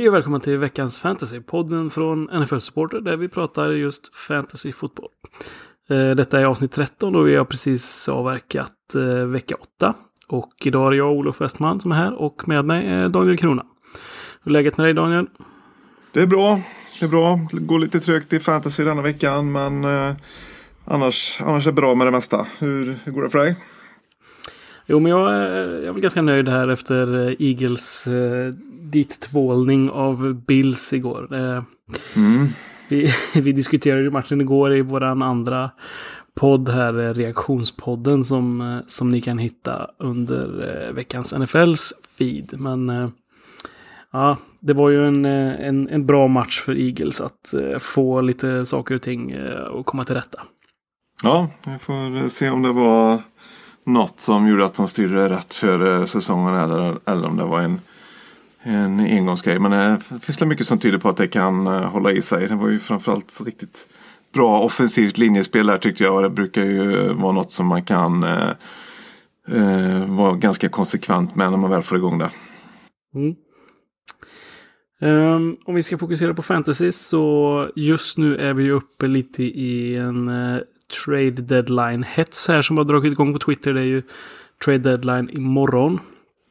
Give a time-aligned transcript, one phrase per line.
[0.00, 4.72] Hej och välkommen till veckans fantasy, podden från NFL Supporter där vi pratar just fantasy
[4.72, 5.08] fotboll.
[5.88, 9.94] Eh, Detta är avsnitt 13 och vi har precis avverkat eh, vecka 8.
[10.28, 13.36] Och idag är det jag, Olof Westman, som är här och med mig är Daniel
[13.38, 13.66] Krona.
[14.42, 15.26] Hur är läget med dig Daniel?
[16.12, 16.60] Det är bra.
[17.00, 17.40] Det är bra.
[17.52, 20.14] Det går lite trögt i fantasy denna veckan men eh,
[20.84, 22.46] annars, annars är det bra med det mesta.
[22.58, 23.56] Hur, hur går det för dig?
[24.86, 28.08] Jo, men jag, är- jag är väl ganska nöjd här efter Eagles
[28.90, 31.34] dittvålning av Bills igår.
[31.34, 31.62] Eh,
[32.16, 32.48] Mm.
[32.88, 35.70] Vi, vi diskuterade ju matchen igår i våran andra
[36.34, 42.60] podd här, eh, reaktionspodden som, eh, som ni kan hitta under veckans NFLs feed.
[42.60, 43.12] Men
[44.12, 48.94] ja, det var ju en, en, en bra match för Eagles att få lite saker
[48.94, 49.32] och ting
[49.78, 50.42] att komma till rätta.
[51.22, 53.22] Ja, vi får se om det var
[53.84, 57.80] något som gjorde att de styrde rätt för säsongen eller, eller om det var en,
[58.62, 59.58] en engångsgrej.
[59.58, 62.48] Men det finns det mycket som tyder på att det kan eh, hålla i sig.
[62.48, 63.86] Det var ju framförallt riktigt
[64.34, 66.14] bra offensivt linjespel där tyckte jag.
[66.14, 68.50] Och det brukar ju vara något som man kan eh,
[69.48, 72.30] eh, vara ganska konsekvent med när man väl får igång det.
[73.14, 73.34] Mm.
[75.00, 79.96] Ehm, om vi ska fokusera på fantasy så just nu är vi uppe lite i
[79.96, 80.60] en eh,
[81.04, 83.74] trade deadline-hets här som har dragit igång på Twitter.
[83.74, 84.02] Det är ju
[84.64, 86.00] trade deadline imorgon.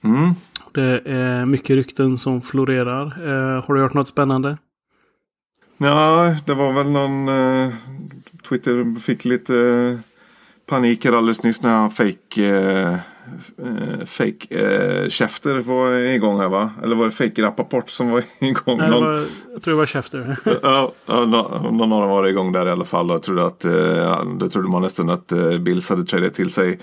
[0.04, 0.30] Mm.
[0.74, 3.06] Det är mycket rykten som florerar.
[3.06, 4.58] Eh, har du hört något spännande?
[5.78, 7.70] Ja, det var väl någon eh,
[8.50, 10.00] Twitter fick lite eh,
[10.70, 12.94] panik här alldeles nyss när han fake eh,
[13.58, 16.70] eh, fake eh, Schefter var igång här va?
[16.84, 18.78] Eller var det fake Rappaport som var igång?
[18.78, 20.38] Nej, det Någon, var, jag tror det var Schefter.
[20.64, 23.10] ja, ja, nå- någon av dem var igång där i alla fall.
[23.10, 26.80] Jag trodde att, eh, då trodde man nästan att eh, Bills hade tradat till sig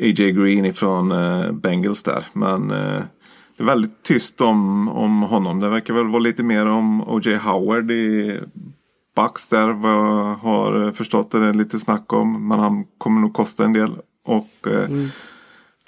[0.00, 2.24] AJ Green ifrån eh, Bengals där.
[2.32, 3.00] Men eh,
[3.56, 5.60] det är väldigt tyst om, om honom.
[5.60, 7.36] Det verkar väl vara lite mer om O.J.
[7.36, 8.40] Howard i
[9.16, 9.72] Bucks där.
[9.72, 12.48] Vad jag har förstått det är lite snack om.
[12.48, 13.92] Men han kommer nog kosta en del.
[14.24, 15.08] Och eh, Mm.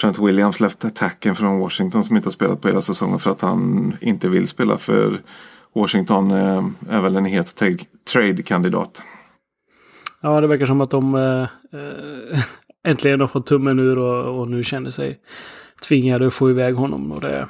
[0.00, 3.40] Trent Williams left attacken från Washington som inte har spelat på hela säsongen för att
[3.40, 5.22] han inte vill spela för
[5.74, 9.02] Washington eh, är väl en het tra- trade-kandidat.
[10.20, 11.42] Ja, det verkar som att de eh,
[11.80, 12.40] eh,
[12.88, 15.18] äntligen har fått tummen ur och, och nu känner sig
[15.88, 17.12] tvingade att få iväg honom.
[17.12, 17.48] Och det,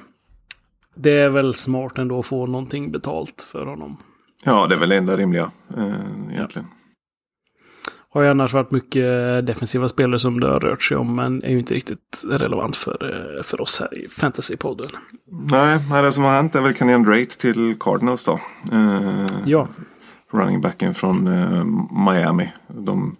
[0.99, 3.97] det är väl smart ändå att få någonting betalt för honom.
[4.45, 6.69] Ja, det är väl det enda rimliga eh, egentligen.
[8.11, 9.03] Har ju annars varit mycket
[9.47, 13.37] defensiva spelare som det har rört sig om, men är ju inte riktigt relevant för,
[13.37, 14.91] eh, för oss här i Fantasypodden.
[15.51, 18.41] Nej, nej, det som har hänt är väl Kenyan Drake till Cardinals då.
[18.73, 19.69] Eh, Ja,
[20.33, 21.65] running backen från eh,
[22.07, 22.53] Miami.
[22.67, 23.17] De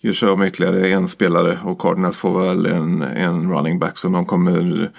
[0.00, 3.98] gör sig av med ytterligare en spelare och Cardinals får väl en, en running back
[3.98, 4.90] som de kommer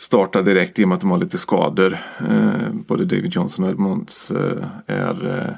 [0.00, 1.98] starta direkt i och med att de har lite skador.
[2.28, 5.54] Eh, både David Johnson och Edmonds eh, är eh,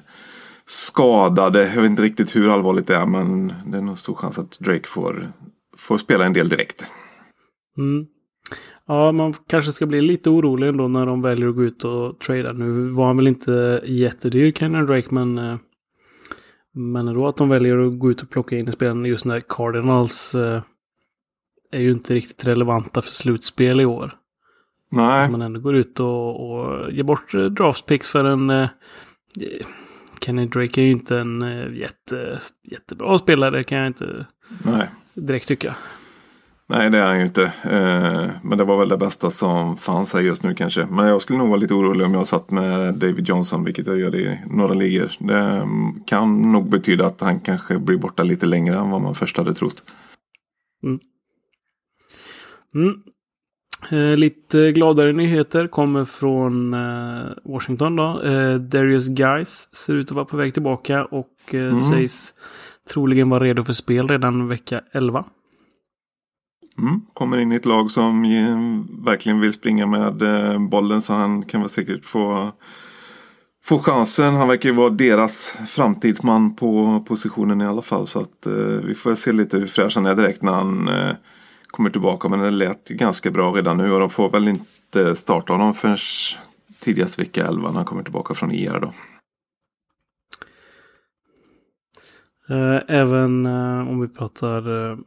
[0.67, 1.59] skadade.
[1.75, 4.59] Jag vet inte riktigt hur allvarligt det är men det är nog stor chans att
[4.59, 5.27] Drake får,
[5.77, 6.85] får spela en del direkt.
[7.79, 8.07] mm.
[8.87, 12.19] ja, man kanske ska bli lite orolig ändå när de väljer att gå ut och
[12.19, 12.53] trada.
[12.53, 15.57] Nu var han väl inte jättedyr, Kenyon Drake, men eh,
[16.75, 19.41] men ändå att de väljer att gå ut och plocka in i spelen just när
[19.41, 20.63] Cardinals eh,
[21.73, 24.19] är ju inte riktigt relevanta för slutspel i år.
[24.93, 28.51] Nej, man ändå går ut och, och ger bort eh, draftpicks för en...
[28.51, 28.69] Eh,
[30.21, 32.41] Kenny Drake är ju inte en eh, jätte,
[32.71, 34.27] jättebra spelare kan jag inte
[34.65, 34.91] nej.
[35.15, 35.75] direkt tycka.
[36.67, 37.43] Nej, det är han ju inte.
[37.63, 40.87] Eh, men det var väl det bästa som fanns här just nu kanske.
[40.87, 43.99] Men jag skulle nog vara lite orolig om jag satt med David Johnson, vilket jag
[43.99, 45.13] gör i några ligor.
[45.19, 49.15] Det mm, kan nog betyda att han kanske blir borta lite längre än vad man
[49.15, 49.83] först hade trott.
[52.75, 53.03] Mm.
[53.91, 58.23] Eh, lite gladare nyheter kommer från eh, Washington då.
[58.23, 61.77] Eh, Darius Guys ser ut att vara på väg tillbaka och eh, Mm.
[61.79, 62.35] sägs
[62.93, 65.25] troligen vara redo för spel redan vecka 11.
[66.79, 67.01] Mm.
[67.15, 68.23] Kommer in i ett lag som
[69.05, 72.53] verkligen vill springa med eh, bollen så han kan väl säkert få
[73.65, 74.35] Få chansen.
[74.35, 78.07] Han verkar ju vara deras framtidsman på positionen i alla fall.
[78.07, 80.89] Så att eh, vi får se lite hur fräsch han är direkt när han
[81.73, 82.29] kommer tillbaka.
[82.29, 85.97] Men det lät ganska bra redan nu och de får väl inte starta honom förrän
[86.81, 88.93] tidigast vecka 11 när han kommer tillbaka från IR då.
[92.55, 94.91] Eh, även eh, om vi pratar...
[94.91, 94.99] Eh,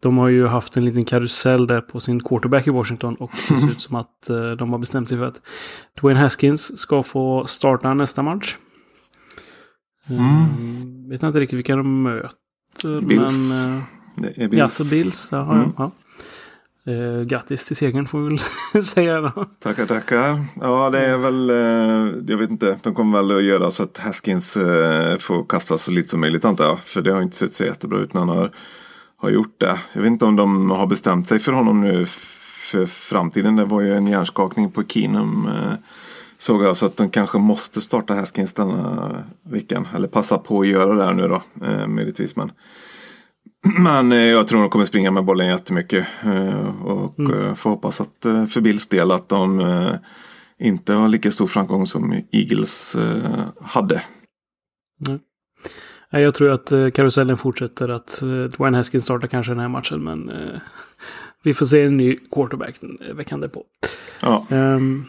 [0.00, 3.58] de har ju haft en liten karusell där på sin quarterback i Washington och det
[3.60, 4.26] ser ut som att
[4.58, 5.42] de har bestämt sig för att
[6.00, 8.56] Dwayne Haskins ska få starta nästa match.
[10.08, 11.08] Mm.
[11.08, 13.00] Vet inte riktigt vilka de möter.
[13.00, 13.66] Bills.
[13.66, 13.82] Men,
[14.16, 14.74] Det är ja, Bills.
[14.74, 15.28] så Bills.
[15.32, 15.72] Jaha, Mm.
[15.78, 15.90] ja.
[16.92, 18.28] Eh, grattis till segern får vi
[18.72, 19.44] väl säga då.
[19.60, 20.44] Tackar, tackar.
[20.60, 23.98] Ja, det är väl, eh, jag vet inte, de kommer väl att göra så att
[23.98, 26.78] Haskins eh, får kastas så lite som möjligt antar jag.
[26.80, 28.50] För det har inte sett så jättebra ut när han har,
[29.16, 29.78] har gjort det.
[29.92, 32.06] Jag vet inte om de har bestämt sig för honom nu
[32.70, 33.56] för framtiden.
[33.56, 35.46] Det var ju en hjärnskakning på Keenum.
[35.48, 35.72] Eh,
[36.38, 39.88] såg jag, så att de kanske måste starta Haskins denna veckan.
[39.94, 42.36] Eller passa på att göra det här nu då, eh, möjligtvis.
[42.36, 42.52] Men
[43.78, 46.06] men eh, jag tror de kommer springa med bollen jättemycket.
[46.24, 47.56] Eh, och mm.
[47.56, 49.94] får hoppas att eh, för Bills del att de eh,
[50.58, 54.02] inte har lika stor framgång som Eagles eh, hade.
[56.10, 59.68] Nej, Jag tror att eh, karusellen fortsätter att eh, Dwayne Haskins startar kanske den här
[59.68, 60.04] matchen.
[60.04, 60.60] Men eh,
[61.42, 63.64] vi får se en ny quarterback eh, veckan därpå.
[64.22, 65.04] Ja, Ehm,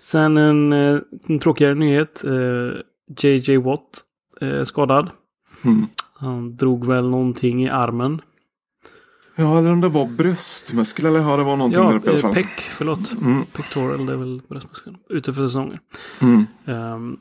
[0.00, 2.24] sen en, eh, en tråkigare nyhet.
[2.24, 2.80] Eh,
[3.22, 4.04] JJ Watt
[4.64, 5.10] skadad.
[5.64, 5.86] mm.
[6.20, 8.20] Han drog väl någonting i armen.
[9.36, 12.10] ja eller om det var bröstmuskel eller ja, det var någonting där Ja, uppe i
[12.10, 12.34] alla eh, fall.
[12.34, 13.12] peck, förlåt.
[13.20, 13.44] Mm.
[13.44, 14.96] Pectoral, det är väl bröstmuskeln.
[15.08, 15.78] Ute för säsongen.
[16.20, 16.44] Mm.
[16.94, 17.18] Um,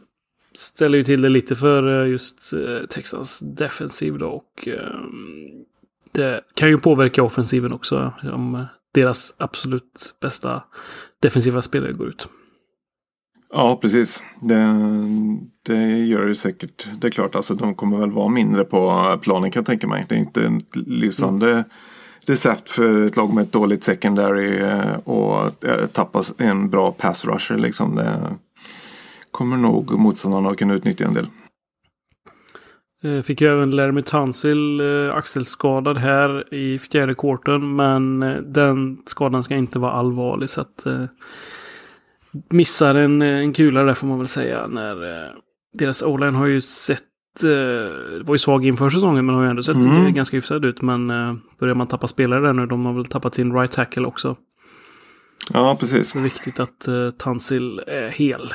[0.53, 4.27] ställer ju till det lite för eh, just eh, Texans defensiv då.
[4.27, 5.65] Och ehm,
[6.11, 8.13] det kan ju påverka offensiven också.
[8.33, 10.63] Om deras absolut bästa
[11.21, 12.29] defensiva spelare går ut.
[13.53, 14.23] Ja, precis.
[14.41, 14.75] Det,
[15.65, 16.87] det gör det säkert.
[17.01, 20.05] Det är klart, alltså, de kommer väl vara mindre på planen kan jag tänka mig.
[20.09, 21.63] Det är inte ett lysande
[22.25, 27.25] recept för ett lag med ett dåligt secondary eh, och eh, tappa en bra pass
[27.25, 27.57] rusher.
[27.57, 27.95] Liksom.
[27.95, 28.35] Det
[29.31, 31.27] kommer nog motståndarna att kunna utnyttja en del.
[33.03, 37.75] Eh, Fick ju även Laramie Tunsil eh, axelskadad här i fjärde quartern.
[37.75, 38.19] Men
[38.53, 40.49] den skadan ska inte vara allvarlig.
[40.49, 40.85] Så att
[42.49, 44.67] missar en, eh, en kula där får man väl säga.
[44.67, 45.31] När eh,
[45.73, 47.03] deras o har ju sett
[47.43, 50.05] eh, var ju svag inför säsongen men har ju ändå sett Mm.
[50.05, 50.81] eh, ganska hyfsad ut.
[50.81, 54.07] Men eh, börjar man tappa spelare där nu, de har väl tappat sin right tackle
[54.07, 54.37] också.
[55.53, 56.13] Ja, precis.
[56.13, 58.53] Det är viktigt att eh, Tunsil är hel.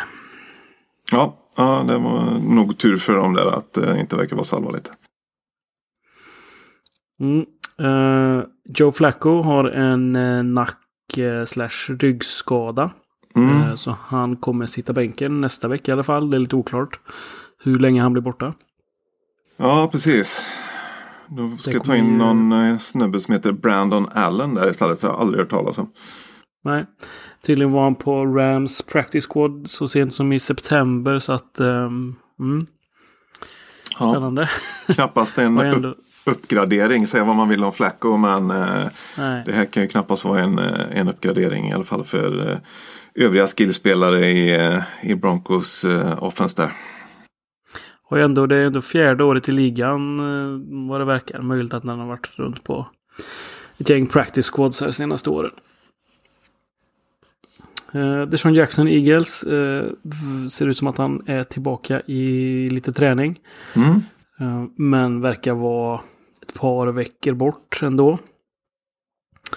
[1.12, 4.56] Ja, ja, det var nog tur för dem där att det inte verkar vara så
[4.56, 4.90] allvarligt.
[7.20, 7.44] Mm.
[7.78, 8.44] Eh,
[8.78, 10.12] Joe Flacco har en
[10.54, 12.90] nack eh, slash ryggskada.
[13.36, 13.62] Mm.
[13.62, 16.30] Eh, så han kommer sitta bänken nästa vecka i alla fall.
[16.30, 17.00] Det är lite oklart
[17.64, 18.54] hur länge han blir borta.
[19.56, 20.44] Ja, precis.
[21.28, 25.00] Då ska jag ta in ju- någon eh, snubbe som heter Brandon Allen där istället.
[25.00, 25.90] Så jag har aldrig hört talas om.
[26.64, 26.86] Nej.
[27.42, 31.18] Tydligen var han på Rams practice squad så sent som i september.
[31.18, 31.60] Så att...
[31.60, 32.66] ehm, mm,
[34.00, 34.50] Ja, spännande.
[34.86, 35.94] knappast en ändå,
[36.24, 37.06] uppgradering.
[37.06, 38.16] Säga vad man vill om Flacco.
[38.16, 38.86] Men eh,
[39.18, 39.42] nej.
[39.46, 41.68] det här kan ju knappast vara en, eh, en uppgradering.
[41.68, 42.58] I alla fall för eh,
[43.14, 45.84] övriga skillspelare i, i Broncos
[46.18, 46.72] offense där.
[48.08, 50.18] Och ändå, det är ändå fjärde året i ligan
[50.88, 51.40] vad det verkar.
[51.40, 52.86] Möjligt att den har varit runt på
[53.78, 55.50] ett gäng practice squads här senaste åren.
[57.94, 59.86] Eh, Deshaun Jackson Eagles eh,
[60.50, 63.40] ser ut som att han är tillbaka i lite träning.
[63.74, 64.02] Mm.
[64.40, 66.00] Eh, men verkar vara
[66.48, 68.18] ett par veckor bort ändå.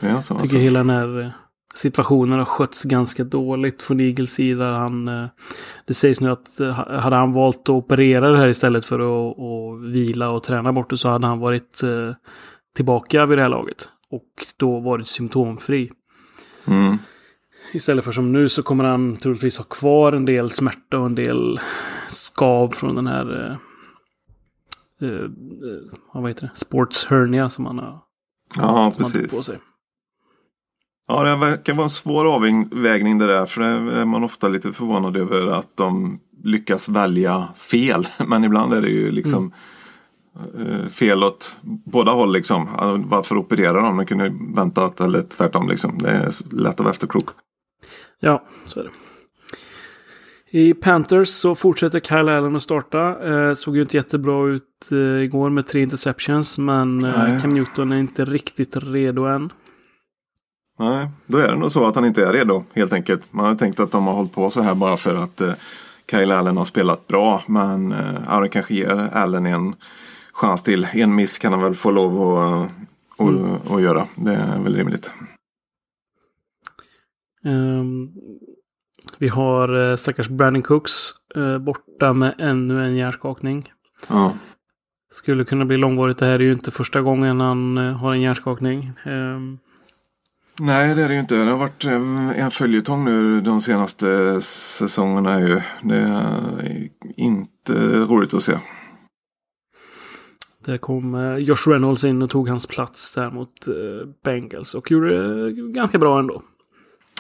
[0.02, 0.58] Jag tycker alltså.
[0.58, 1.30] hela den här eh,
[1.74, 4.78] situationen har skötts ganska dåligt från Eagles sida.
[4.78, 5.30] Han, eh,
[5.86, 9.40] det sägs nu att eh, hade han valt att operera det här istället för att,
[9.40, 11.82] att vila och träna bort det så hade han varit
[12.76, 13.90] tillbaka vid det här laget.
[14.10, 15.92] Och då varit symptomfri.
[16.68, 16.98] Mm.
[17.74, 21.16] Istället för som nu så kommer han troligtvis ha kvar en del smärta och en
[21.16, 21.60] del
[22.08, 23.58] skav från den här
[25.02, 25.30] eh,
[26.14, 26.52] vad heter det?
[26.56, 28.00] Sports hernia som han har,
[28.58, 29.46] Ja, som han tog på precis.
[29.46, 29.58] sig.
[31.08, 33.46] Ja, det verkar vara en svår avvägning det där.
[33.46, 38.08] För det är man ofta lite förvånad över att de lyckas välja fel.
[38.28, 39.54] Men ibland är det ju liksom
[40.58, 42.68] eh, fel åt båda håll liksom.
[42.78, 43.98] Ja, Varför operera dem?
[43.98, 45.98] De kunde ju väntat eller tvärtom liksom.
[45.98, 47.30] Det är lätt att vara efterklok.
[48.20, 48.90] Ja, så är det.
[50.50, 53.30] I Panthers så fortsätter Kyle Allen att starta.
[53.30, 56.58] Eh, såg ju inte jättebra ut eh, igår med tre interceptions.
[56.58, 57.42] Men eh.
[57.42, 59.52] Cam Newton är inte riktigt redo än.
[60.80, 63.34] Nej, då är det nog så att han inte är redo helt enkelt.
[63.34, 65.54] Man har tänkt att de har hållit på så här bara för att eh,
[66.12, 67.44] Kyle Allen har spelat bra.
[67.48, 69.76] Men eh, det kanske ger Allen en
[70.34, 70.88] chans till.
[70.94, 73.56] En miss kan han väl få lov att, att, Mm.
[73.70, 74.08] att göra.
[74.16, 75.12] Det är väl rimligt.
[77.46, 78.10] Ehm,
[79.18, 80.92] vi har eh, stackars Brandon Cooks
[81.36, 83.72] eh, borta med ännu en hjärnskakning.
[84.10, 84.34] Ja.
[85.10, 86.18] Skulle kunna bli långvarigt.
[86.18, 88.92] Det här är ju inte första gången han eh, har en hjärnskakning.
[89.06, 89.58] Ehm,
[90.62, 91.36] Nej, det är det ju inte.
[91.36, 91.86] Det har varit
[92.36, 95.40] en följetong nu de senaste säsongerna.
[95.40, 95.62] Ju.
[95.84, 98.58] Det är inte roligt att se.
[100.66, 103.54] Där kom Josh Reynolds in och tog hans plats där mot
[104.24, 106.42] Bengals och gjorde det ganska bra ändå.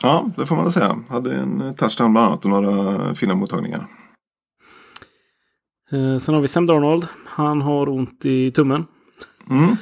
[0.04, 1.04] Ja, det får man väl säga.
[1.10, 3.88] Hade en touchdown bland annat och några fina mottagningar.
[5.92, 7.08] Eh, sen har vi Sam Darnold.
[7.26, 8.86] Han har ont i tummen.
[9.50, 9.76] Mm.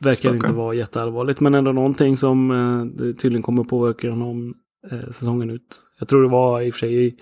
[0.00, 0.36] Verkar Stackarn.
[0.36, 4.54] inte vara jätteallvarligt, men ändå någonting som eh, tydligen kommer påverka honom
[4.90, 5.80] eh, säsongen ut.
[5.98, 7.16] Jag tror det var i och för sig i,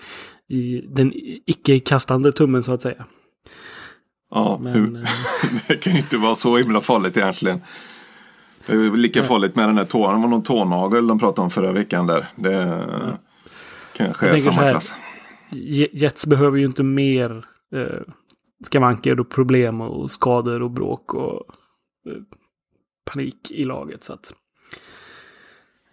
[0.48, 1.12] i den
[1.46, 3.04] icke-kastande tummen så att säga.
[4.30, 5.08] Ja, Men eh,
[5.68, 7.60] det kan ju inte vara så himla farligt egentligen.
[8.66, 10.14] Det är lika farligt med den där tån.
[10.14, 12.26] Det var någon tånagel de pratade om förra veckan där.
[12.36, 12.82] Det
[13.96, 14.70] kanske Jag är samma här.
[14.70, 14.94] klass.
[15.50, 17.44] Je- Jets behöver ju inte mer
[17.74, 18.00] eh,
[18.64, 21.32] skavanker och problem och skador och bråk och
[22.10, 22.16] eh,
[23.12, 24.04] panik i laget.
[24.04, 24.32] Så att,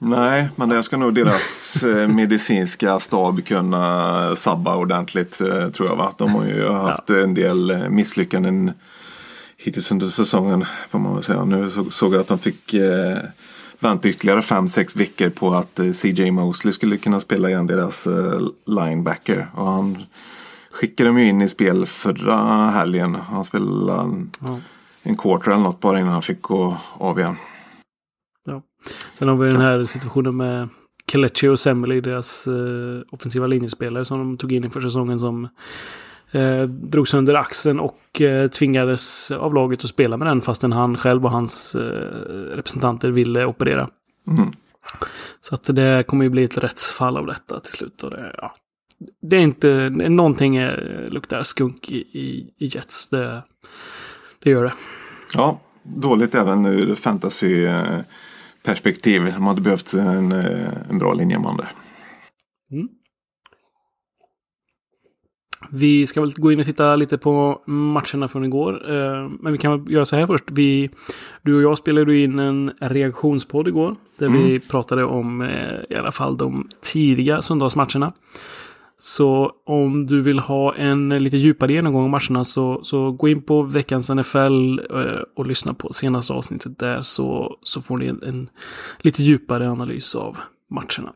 [0.03, 5.95] Nej, men det ska nog deras eh, medicinska stab kunna sabba ordentligt eh, tror jag.
[5.95, 6.13] Va?
[6.17, 8.71] De har ju haft en del misslyckanden
[9.63, 11.45] hittills under säsongen får man väl säga.
[11.45, 13.17] Nu så, såg jag att de fick eh,
[13.79, 18.41] vänta ytterligare 5-6 veckor på att eh, CJ Mosley skulle kunna spela igen deras eh,
[18.65, 19.47] linebacker.
[19.55, 20.03] Och han
[20.71, 23.15] skickade dem ju in i spel förra helgen.
[23.15, 24.59] Han spelade en, ja.
[25.03, 27.35] en quarter eller något bara innan han fick gå av igen.
[29.17, 30.69] Sen har vi den här situationen med
[31.11, 35.47] Kelechi och Semeli, deras eh, offensiva linjespelare som de tog in inför säsongen som
[36.31, 40.97] eh, drog sönder axeln och eh, tvingades av laget att spela med den fastän han
[40.97, 41.81] själv och hans eh,
[42.55, 43.89] representanter ville operera.
[44.27, 44.51] Mm.
[45.41, 48.03] Så att det kommer ju bli ett rättsfall av detta till slut.
[48.03, 48.55] Och det, ja.
[49.21, 53.09] det är inte, någonting är, luktar skunk i, i, i Jets.
[53.09, 53.43] Det,
[54.43, 54.73] det gör det.
[55.33, 57.99] Ja, dåligt även ur fantasy eh,
[58.63, 59.33] perspektiv.
[59.33, 61.71] De hade behövt en, eh, en bra linjeman där.
[65.69, 68.91] Vi ska väl gå in och titta lite på matcherna från igår.
[68.91, 70.43] Eh, Men vi kan väl göra så här först.
[70.51, 70.89] Vi,
[71.41, 73.95] du och jag spelade in en reaktionspodd igår.
[74.19, 78.13] Där vi pratade om eh, i alla fall de tidiga söndagsmatcherna.
[79.03, 83.41] Så om du vill ha en lite djupare genomgång av matcherna så, så gå in
[83.41, 88.23] på veckans NFL eh, och lyssna på senaste avsnittet där så, så får ni en,
[88.23, 88.49] en
[88.97, 90.37] lite djupare analys av
[90.69, 91.13] matcherna.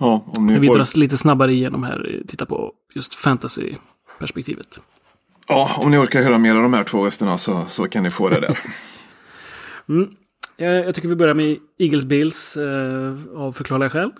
[0.00, 2.22] Ja, om ni Men vi dras lite snabbare igenom här.
[2.26, 4.80] Titta på just fantasy-perspektivet.
[5.48, 8.10] ja, om ni orkar höra mer av de här två rösterna så, så kan ni
[8.10, 8.58] få det där.
[9.88, 10.08] Mm.
[10.56, 14.10] Jag, jag tycker vi börjar med Eagles Bills eh, av förklarliga skäl.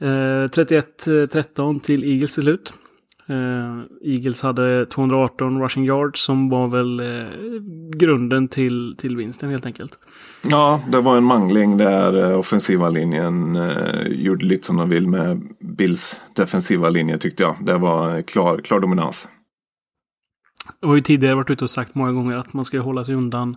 [0.00, 2.72] eh, 31-13 till Eagles till slut.
[3.26, 7.26] Eh, Eagles hade 218 rushing yards som var väl eh,
[7.96, 9.98] grunden till, till vinsten helt enkelt.
[10.50, 15.08] ja, det var en mangling där eh, offensiva linjen eh, gjorde lite som de vill
[15.08, 17.56] med Bills defensiva linje tyckte jag.
[17.60, 19.28] Det var eh, klar, klar dominans.
[20.80, 23.14] Jag har ju tidigare varit ute och sagt många gånger att man ska hålla sig
[23.14, 23.56] undan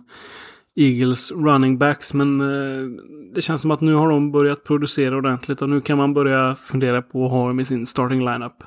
[0.76, 2.14] Eagles running backs.
[2.14, 2.88] Men eh,
[3.34, 6.54] det känns som att nu har de börjat producera ordentligt och nu kan man börja
[6.54, 8.62] fundera på att ha dem i sin starting lineup.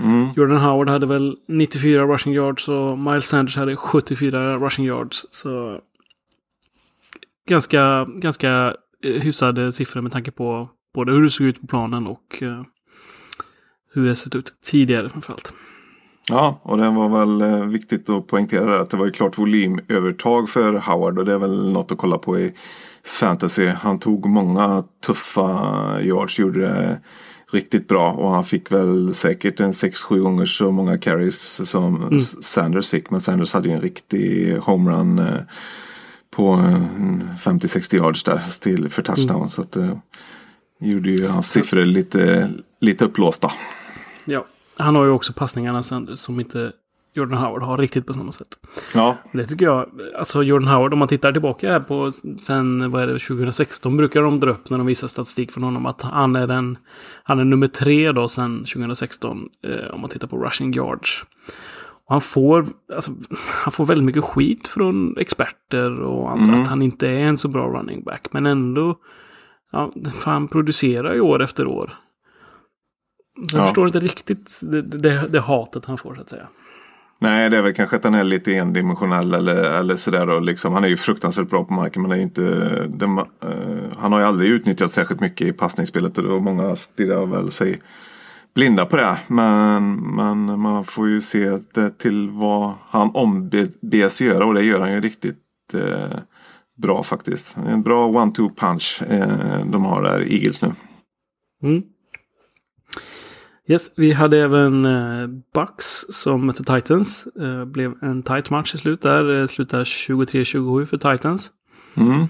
[0.00, 0.28] Mm.
[0.36, 5.26] Jordan Howard hade väl 94 rushing yards och Miles Sanders hade 74 rushing yards.
[5.30, 5.80] Så
[7.48, 8.74] ganska, ganska
[9.04, 12.62] eh, hyfsade siffror med tanke på både hur det såg ut på planen och eh,
[13.92, 15.52] hur det sett ut tidigare framförallt.
[16.30, 19.38] Ja, och det var väl eh, viktigt att poängtera det, att det var ett klart
[19.38, 22.52] volymövertag för Howard och det är väl något att kolla på i
[23.04, 23.66] fantasy.
[23.66, 27.00] Han tog många tuffa yards, gjorde det
[27.52, 32.20] riktigt bra och han fick väl säkert en 6-7 gånger så många carries som Mm.
[32.20, 33.10] Sanders fick.
[33.10, 35.34] Men Sanders hade ju en riktig homerun eh,
[36.30, 36.80] på eh,
[37.42, 39.36] 50-60 yards där till för touchdown.
[39.36, 39.48] Mm.
[39.48, 40.00] Så att det
[40.78, 43.52] gjorde ju hans siffror lite, lite upplåsta.
[44.24, 44.44] Ja,
[44.80, 46.72] han har ju också passningarna Sanders som inte
[47.14, 48.48] Jordan Howard har riktigt på samma sätt.
[48.94, 53.02] Ja, Det tycker jag, alltså Jordan Howard, om man tittar tillbaka här på sen, vad
[53.02, 56.36] är det, 2016 brukar de dra upp när de visar statistik från honom att han
[56.36, 56.76] är den,
[57.22, 61.24] han är nummer tre då sen 2016 eh, om man tittar på rushing yards.
[62.06, 63.12] Och han får, alltså,
[63.64, 66.62] han får väldigt mycket skit från experter och andra Mm.
[66.62, 68.28] att han inte är en så bra running back.
[68.32, 68.98] Men ändå,
[69.72, 69.92] ja,
[70.24, 71.94] han producerar ju år efter år.
[73.50, 73.66] Så jag Ja.
[73.66, 76.46] förstår inte riktigt det, det, det hatet han får så att säga.
[77.22, 80.28] Nej, det är väl kanske att han är lite endimensionell eller, eller sådär.
[80.28, 82.42] Och liksom, han är ju fruktansvärt bra på marken men är inte,
[82.88, 87.50] det, eh, han har ju aldrig utnyttjat särskilt mycket i passningsspelet och många stirrar väl
[87.50, 87.80] sig
[88.54, 89.18] blinda på det.
[89.26, 94.80] Men, men man får ju se det till vad han ombeds göra och det gör
[94.80, 95.36] han ju riktigt
[95.74, 96.18] eh,
[96.82, 97.56] bra faktiskt.
[97.68, 100.72] En bra one-two punch eh, de har där, Eagles nu.
[101.62, 101.82] Mm.
[103.70, 107.26] Yes, vi hade även eh, Bucks som mötte Titans.
[107.26, 109.40] Eh, blev en tight match i slut där.
[109.40, 111.50] Eh, slutade 23-27 för Titans.
[111.94, 112.26] Mm.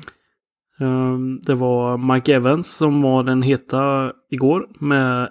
[0.81, 5.23] Um, det var Mike Evans som var den heta igår med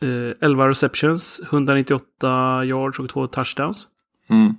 [0.00, 3.88] eh, 11 receptions, 198 yards och två touchdowns.
[4.30, 4.54] Mm.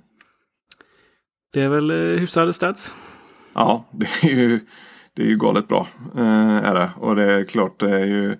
[1.52, 2.94] Det är väl hyfsade stats.
[3.54, 4.60] Ja, det är ju,
[5.14, 5.88] det är ju galet bra.
[6.62, 6.90] Är det.
[6.96, 8.36] Och det är klart det är ju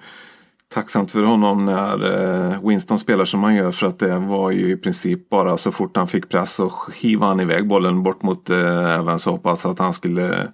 [0.74, 2.04] tacksamt för honom när
[2.52, 3.70] eh, Winston spelar som han gör.
[3.70, 7.30] För att det var ju i princip bara så fort han fick press så hivade
[7.30, 10.48] han iväg bollen bort mot eh, Evans och hoppas att han skulle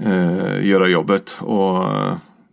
[0.00, 1.38] eh, göra jobbet.
[1.40, 1.84] Och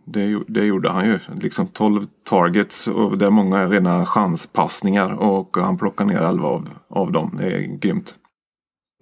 [0.04, 1.18] det, det gjorde han ju.
[1.40, 5.12] Liksom 12 targets och det är många rena chanspassningar.
[5.12, 7.36] Och han plockar ner 11 av, av dem.
[7.38, 8.14] Det är grymt.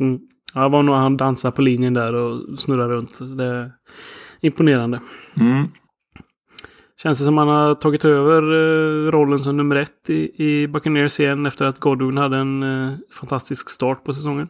[0.01, 0.21] Mm.
[0.55, 3.19] Ja, det var nog han dansade på linjen där och snurrade runt.
[3.39, 3.73] Det är
[4.41, 5.01] imponerande.
[5.41, 5.69] Mm.
[7.03, 11.21] Känns det som han har tagit över eh, rollen som nummer ett i, i Buccaneers
[11.21, 14.49] igen efter att Godwin hade en eh, fantastisk start på säsongen.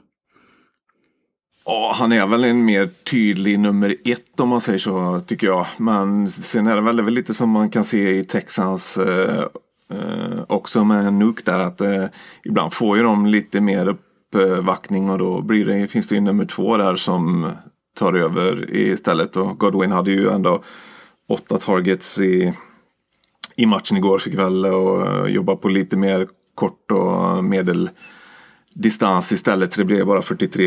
[1.64, 5.66] Ja, han är väl en mer tydlig nummer ett om man säger så tycker jag.
[5.76, 9.44] Men sen är det väl, det väl lite som man kan se i Texans eh,
[9.92, 12.04] eh, också med Nuke där att eh,
[12.44, 16.44] ibland får ju de lite mer uppvaktning och då blir det, finns det ju nummer
[16.44, 17.50] två där som
[17.98, 19.36] tar över istället.
[19.36, 20.62] Och Godwin hade ju ändå
[21.30, 22.52] åtta targets i,
[23.56, 24.36] i matchen igår.
[24.36, 27.90] Väl och eh, jobba på lite mer kort och medel
[28.74, 29.72] distans istället.
[29.72, 30.66] Så det blev bara 43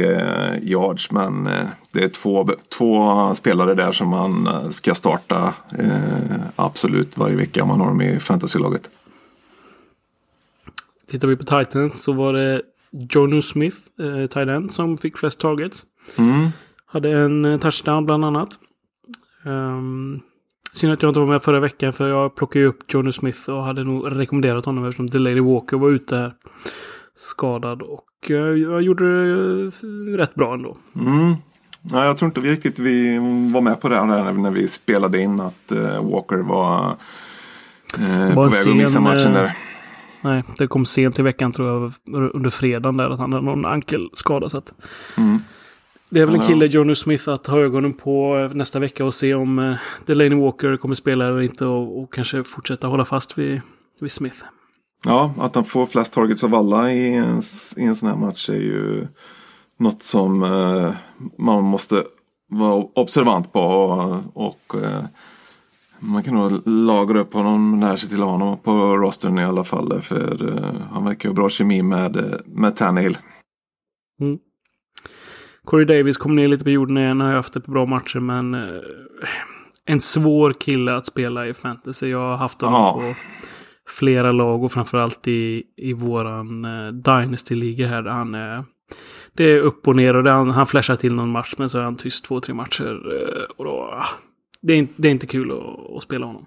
[0.62, 1.12] yards.
[1.12, 7.18] Men eh, det är två, två spelare där som man eh, ska starta eh, absolut
[7.18, 8.90] varje vecka om man har dem i fantasylaget.
[11.08, 12.62] Tittar vi på Titans så var det
[12.92, 15.86] Jonu Smith, eh, tight som fick flest targets.
[16.18, 16.50] Mm.
[16.86, 18.50] Hade en touchdown bland annat.
[19.46, 20.22] Um,
[20.74, 23.50] Synd att jag inte var med förra veckan för jag plockade ju upp Johnny Smith
[23.50, 26.34] och hade nog rekommenderat honom eftersom Delaney Walker var ute här
[27.14, 27.82] skadad.
[27.82, 30.78] Och jag gjorde det rätt bra ändå.
[30.96, 31.36] Mm.
[31.92, 33.18] Ja, jag tror inte riktigt vi
[33.54, 36.98] var med på det här när vi spelade in att uh, Walker var,
[38.00, 39.58] uh, på väg att missa matchen där.
[40.22, 41.94] Nej, det kom sent i veckan tror jag
[42.34, 44.50] under fredagen där att han hade någon ankelskada.
[44.50, 44.74] Så att,
[45.18, 45.40] mm.
[46.14, 49.34] Det är väl en kille, Johnny Smith, att ha ögonen på nästa vecka och se
[49.34, 53.62] om uh, Delaney Walker kommer spela eller inte och, och, kanske fortsätta hålla fast vid,
[54.00, 54.38] vid Smith.
[55.06, 57.42] Ja, att han får flest targets av alla i en,
[57.78, 59.08] i en sån här match är ju
[59.78, 60.94] något som uh,
[61.38, 62.04] man måste
[62.50, 65.04] vara observant på och, och uh,
[66.00, 70.02] man kan nog lagra upp honom, lära sig till honom på rostern i alla fall.
[70.02, 73.18] För han verkar ha bra kemi med, med Tannehill.
[74.22, 74.40] Mm.
[75.66, 77.22] Corey Davis kom ner lite på jorden igen.
[77.22, 78.82] Har haft ett par bra matcher men eh,
[79.86, 82.08] en svår kille att spela i fantasy.
[82.08, 82.94] Jag har haft honom ja.
[82.94, 83.16] på
[83.90, 88.02] flera lag och framförallt i, i våran eh, Dynasty-liga här.
[88.02, 88.64] Där han är,
[89.34, 91.84] det är upp och ner och han, han flashar till någon match men så är
[91.84, 93.02] han tyst två, tre matcher.
[93.16, 94.06] Eh, och då, ah,
[94.62, 96.46] det, är, det är inte kul att, att spela honom.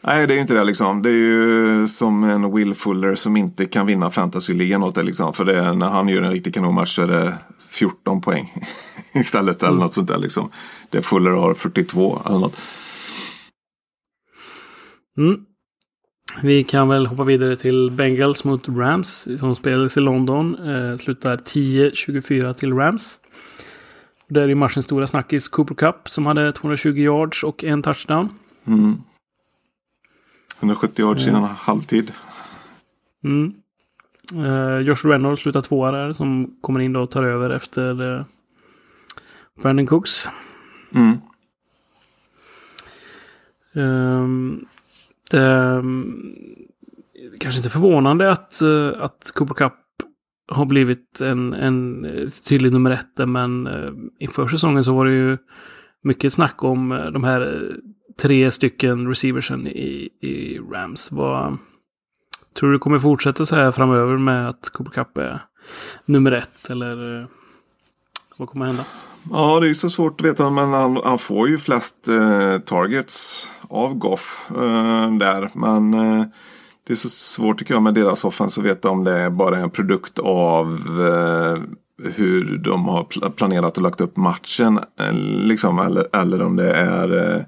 [0.00, 1.02] Nej, det är inte det liksom.
[1.02, 5.32] Det är ju som en Will Fuller som inte kan vinna fantasyligan åt det liksom.
[5.32, 7.34] För det, när han gör en riktig kanonmatch så är det
[7.76, 8.64] 14 poäng
[9.12, 9.80] istället eller mm.
[9.80, 10.50] något sånt där liksom.
[10.90, 12.60] Det Fuller har 42 eller något.
[15.18, 15.40] Mm.
[16.42, 20.54] Vi kan väl hoppa vidare till Bengals mot Rams som spelades i London.
[20.54, 23.20] Eh, slutar 10-24 till Rams.
[24.28, 28.28] Där är matchens stora snackis Cooper Cup som hade 220 yards och en touchdown.
[28.64, 29.02] Mm.
[30.58, 32.12] 170 yards innan halvtid.
[33.24, 33.54] Mm.
[34.34, 38.22] Uh, Josh Reynolds slutar tvåa där som kommer in då och tar över efter uh,
[39.62, 40.28] Brandon Cooks.
[40.94, 41.16] Mm.
[43.74, 44.64] Um,
[45.30, 46.34] det um,
[47.40, 49.72] kanske inte förvånande att, uh, att Cooper Cup
[50.48, 52.06] har blivit en, en
[52.48, 53.28] tydlig nummer ett.
[53.28, 55.38] Men uh, inför säsongen så var det ju
[56.02, 57.72] mycket snack om de här
[58.20, 61.12] tre stycken receiversen i, i Rams.
[61.12, 61.58] Vad,
[62.56, 65.40] tror du det kommer fortsätta så här framöver med att Cooper Cup är
[66.04, 66.70] nummer ett?
[66.70, 67.26] Eller eh,
[68.36, 68.84] vad kommer hända?
[69.30, 70.50] Ja, det är så svårt att veta.
[70.50, 75.50] Men han, han får ju flest eh, targets av Goff eh, där.
[75.54, 76.24] Men eh,
[76.86, 79.58] det är så svårt tycker jag med deras offens att veta om det är bara
[79.58, 80.66] en produkt av
[81.00, 81.62] eh,
[82.14, 84.78] hur de har planerat och lagt upp matchen.
[85.00, 87.42] Eh, liksom, eller, eller om det är eh,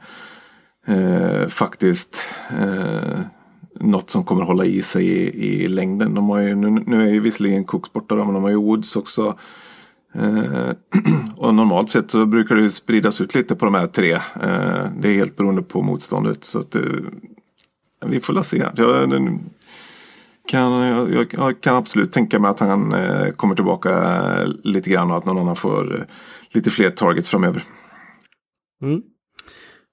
[0.96, 3.20] eh faktiskt eh,
[3.80, 6.14] något som kommer hålla i sig i, i längden.
[6.14, 8.96] De har ju, nu, nu är ju visserligen Cooks borta men de har ju Woods
[8.96, 9.38] också.
[10.14, 10.70] Eh,
[11.36, 14.12] och normalt sett så brukar det spridas ut lite på de här tre.
[14.12, 16.44] Eh, det är helt beroende på motståndet.
[16.44, 16.82] Så att, eh,
[18.06, 18.64] vi får la se.
[18.76, 19.10] Jag,
[20.48, 25.10] kan, jag, jag, kan absolut tänka mig att han eh, kommer tillbaka eh, lite grann
[25.10, 26.04] och att någon annan får eh,
[26.50, 27.62] lite fler targets framöver.
[28.82, 29.02] Mm.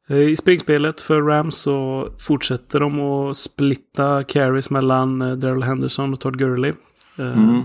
[0.07, 6.13] Eh, I springspelet för Rams så fortsätter de att splitta carries mellan eh, Daryl Henderson
[6.13, 6.73] och Todd Gurley.
[7.19, 7.61] Eh, mm.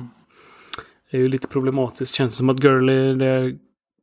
[1.11, 2.14] Det är ju lite problematiskt.
[2.14, 3.59] Känns som att Gurley, det,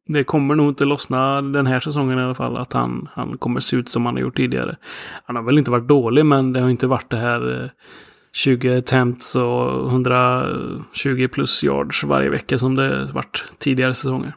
[0.08, 2.58] det, kommer nog inte lossna den här säsongen i alla fall.
[2.58, 4.76] Att han, han kommer se ut som han har gjort tidigare.
[5.26, 7.72] Han har väl inte varit dålig, men det har inte varit det här
[8.34, 14.34] 20 attempts och 120 plus yards varje vecka som det varit tidigare säsonger.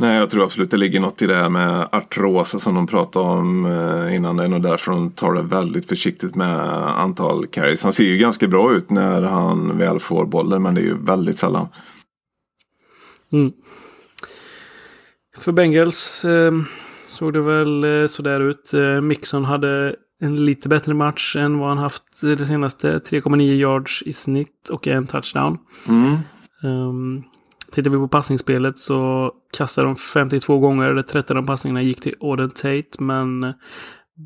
[0.00, 3.28] Nej, jag tror absolut det ligger något i det här med artros som de pratade
[3.28, 4.36] om eh, innan.
[4.36, 6.58] Det är nog därför de tar det väldigt försiktigt med
[7.00, 7.82] antal carries.
[7.82, 11.04] Han ser ju ganska bra ut när han väl får bollen, men det är ju
[11.04, 11.68] väldigt sällan.
[13.32, 13.52] Mm.
[15.38, 16.52] För Bengals eh,
[17.06, 18.74] såg det väl eh, sådär ut.
[18.74, 22.98] Eh, Mixon hade en lite bättre match än vad han haft det senaste.
[22.98, 25.58] 3,9 yards i snitt och en touchdown.
[25.88, 26.18] Mm.
[26.62, 27.24] Um,
[27.72, 31.02] tittar vi på passningsspelet så kastade de 52 gånger.
[31.02, 32.84] 13 av passningarna gick till Auden Tate.
[32.98, 33.54] Men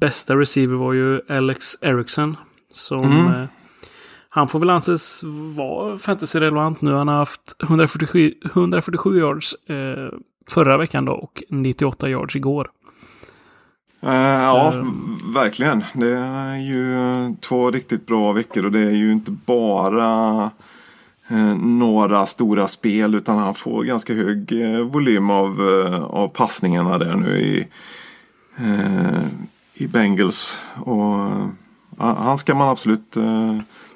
[0.00, 2.36] bästa receiver var ju Alex Eriksson.
[2.68, 3.26] Som mm.
[3.26, 3.48] eh,
[4.28, 5.20] han får väl anses
[5.56, 6.92] vara fantasy-relevant nu.
[6.92, 10.18] Han har haft 147, 147 yards eh,
[10.50, 12.70] förra veckan då och 98 yards igår.
[14.04, 15.84] Uh, ja, um, verkligen.
[15.94, 20.50] Det är ju två riktigt bra veckor och det är ju inte bara
[21.34, 26.98] Eh, några stora spel utan han får ganska hög eh, volym av, eh, av passningarna
[26.98, 27.66] där nu i,
[29.74, 30.60] i Bengals.
[30.76, 31.30] Och
[31.98, 33.16] han ska man absolut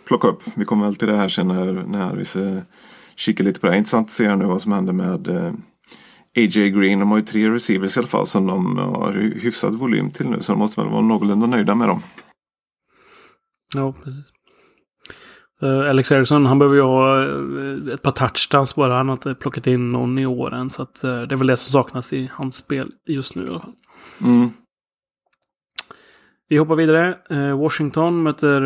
[0.04, 0.42] plocka upp.
[0.54, 2.62] Vi kommer väl till det här sen när, när vi ser,
[3.16, 3.76] kikar lite på det.
[3.76, 5.28] Intressant att se nu vad som händer med
[6.36, 6.98] AJ Green.
[6.98, 10.40] De har ju tre receivers i alla fall som de har hyfsad volym till nu.
[10.40, 12.02] Så de måste väl vara någorlunda nöjda med dem.
[13.74, 14.32] Ja, precis.
[15.62, 18.96] Uh, Alex Eriksson, han behöver ju ha uh, ett par touchdowns bara.
[18.96, 20.70] Han har inte plockat in någon i år än.
[20.70, 23.48] Så att, uh, det är väl det som saknas i hans spel just nu i
[23.48, 23.72] alla fall.
[24.22, 24.50] Mm.
[26.48, 27.14] Vi hoppar vidare.
[27.54, 28.60] Washington möter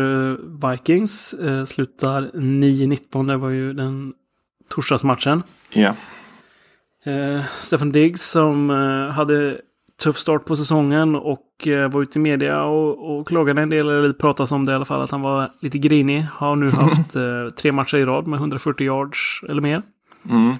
[0.71, 1.35] Vikings.
[1.65, 3.27] slutar 9-19.
[3.27, 4.13] Det var ju den
[4.69, 5.43] torsdagsmatchen.
[5.69, 5.81] Ja.
[5.81, 5.95] Yeah.
[7.37, 9.61] Eh, Stefan Diggs som eh, hade
[10.01, 13.89] tuff start på säsongen och eh, var ute i media och, och klagade en del,
[13.89, 16.25] eller pratas om det i alla fall, att han var lite grinig.
[16.33, 19.81] Har nu haft eh, tre matcher i rad med 140 yards eller mer.
[20.29, 20.53] Mm.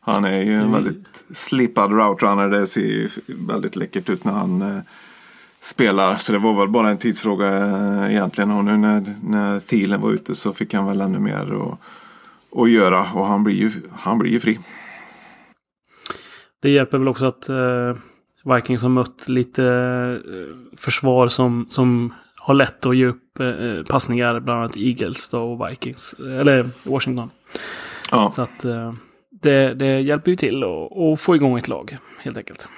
[0.00, 0.72] Han är ju en mm.
[0.72, 2.48] väldigt slipad route runner.
[2.48, 4.82] Det ser väldigt läckert ut när han eh,
[5.60, 6.16] spelar.
[6.16, 8.50] Så det var väl bara en tidsfråga eh, egentligen.
[8.50, 11.68] Och nu när, när Thielen var ute så fick han väl ännu mer
[12.56, 13.12] att göra.
[13.12, 14.58] Och han blir ju, han blir ju fri.
[16.62, 17.96] Det hjälper väl också att eh,
[18.54, 24.40] Vikings har mött lite eh, försvar som, som har lätt att ge upp eh, passningar,
[24.40, 27.30] bland annat Eagles då, och Vikings, eller Washington.
[28.10, 28.30] Ja.
[28.30, 28.92] Så att eh,
[29.42, 32.68] det, det hjälper ju till att få igång ett lag, helt enkelt.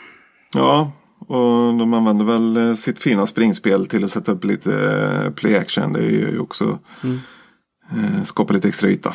[0.55, 5.31] Ja, och de använder väl eh, sitt fina springspel till att sätta upp lite eh,
[5.31, 5.93] play action.
[5.93, 7.19] Det är ju också mm.
[7.90, 9.14] eh, skapa lite extra yta.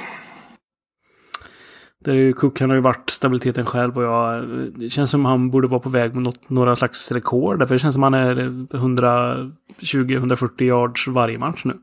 [2.06, 5.26] Där är ju Cook, han har ju varit stabiliteten själv och jag, det känns som
[5.26, 7.60] han borde vara på väg mot några slags rekord.
[7.60, 11.78] Därför det känns som han är 120-140 yards varje match nu.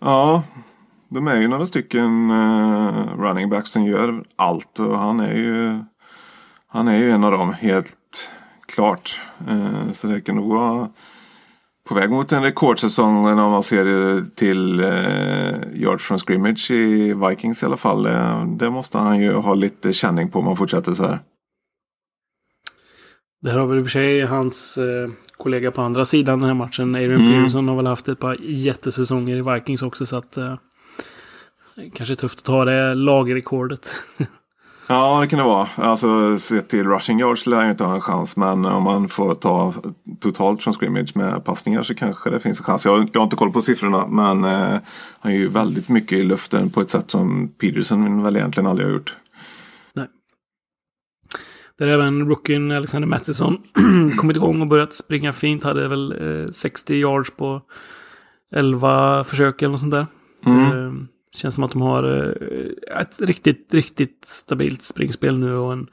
[0.00, 0.42] Ja,
[1.08, 5.78] de är ju några stycken uh, running backs som gör allt och han är ju,
[6.68, 8.30] han är ju en av dem helt
[8.66, 9.20] klart.
[9.50, 10.88] Uh, så det kan nog vara
[11.88, 17.62] på väg mot en rekordsäsong om man ser till eh, yards from scrimmage i Vikings
[17.62, 18.02] i alla fall.
[18.58, 21.20] Det måste han ju ha lite känning på om man fortsätter så här.
[23.40, 26.48] Det här har väl i och för sig hans eh, kollega på andra sidan den
[26.48, 27.32] här matchen, Adrian mm.
[27.32, 30.54] Pearson, har väl haft ett par jättesäsonger i Vikings också så att eh,
[31.94, 33.94] kanske tufft att ta det lagrekordet.
[34.90, 35.68] Ja, det kan det vara.
[35.74, 38.36] Alltså sett till rushing yards lär han inte ha en chans.
[38.36, 39.74] Men om man får ta
[40.20, 42.84] totalt från scrimmage med passningar så kanske det finns en chans.
[42.84, 44.78] Jag, jag har inte koll på siffrorna men eh,
[45.20, 48.88] han är ju väldigt mycket i luften på ett sätt som Peterson väl egentligen aldrig
[48.88, 49.16] har gjort.
[49.92, 50.06] Nej.
[51.78, 53.62] Där även rookien Alexander Mattison
[54.16, 55.64] kommit igång och börjat springa fint.
[55.64, 57.62] Hade väl eh, 60 yards på
[58.54, 60.06] 11 försök eller något sånt där.
[60.46, 60.62] Mm.
[60.62, 60.92] Eh,
[61.32, 65.86] Känns som att de har eh, ett riktigt, riktigt stabilt springspel nu och en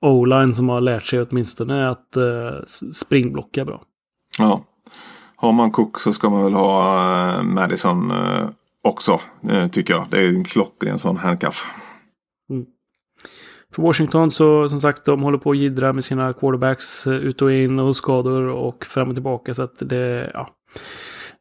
[0.00, 3.82] O-line som har lärt sig åtminstone att uh, springblocka bra.
[4.38, 4.64] Ja.
[5.36, 8.12] Har man Cook så ska man väl ha uh, Madison
[8.82, 9.20] också,
[9.72, 10.06] tycker jag.
[10.10, 11.66] Det är en klockren sån handcuff.
[12.50, 12.66] Mm.
[13.74, 17.42] för Washington så som sagt de håller på att jiddra med sina quarterbacks eh, ut
[17.42, 19.54] och in och skador och fram och tillbaka.
[19.54, 20.48] Så att det, ja,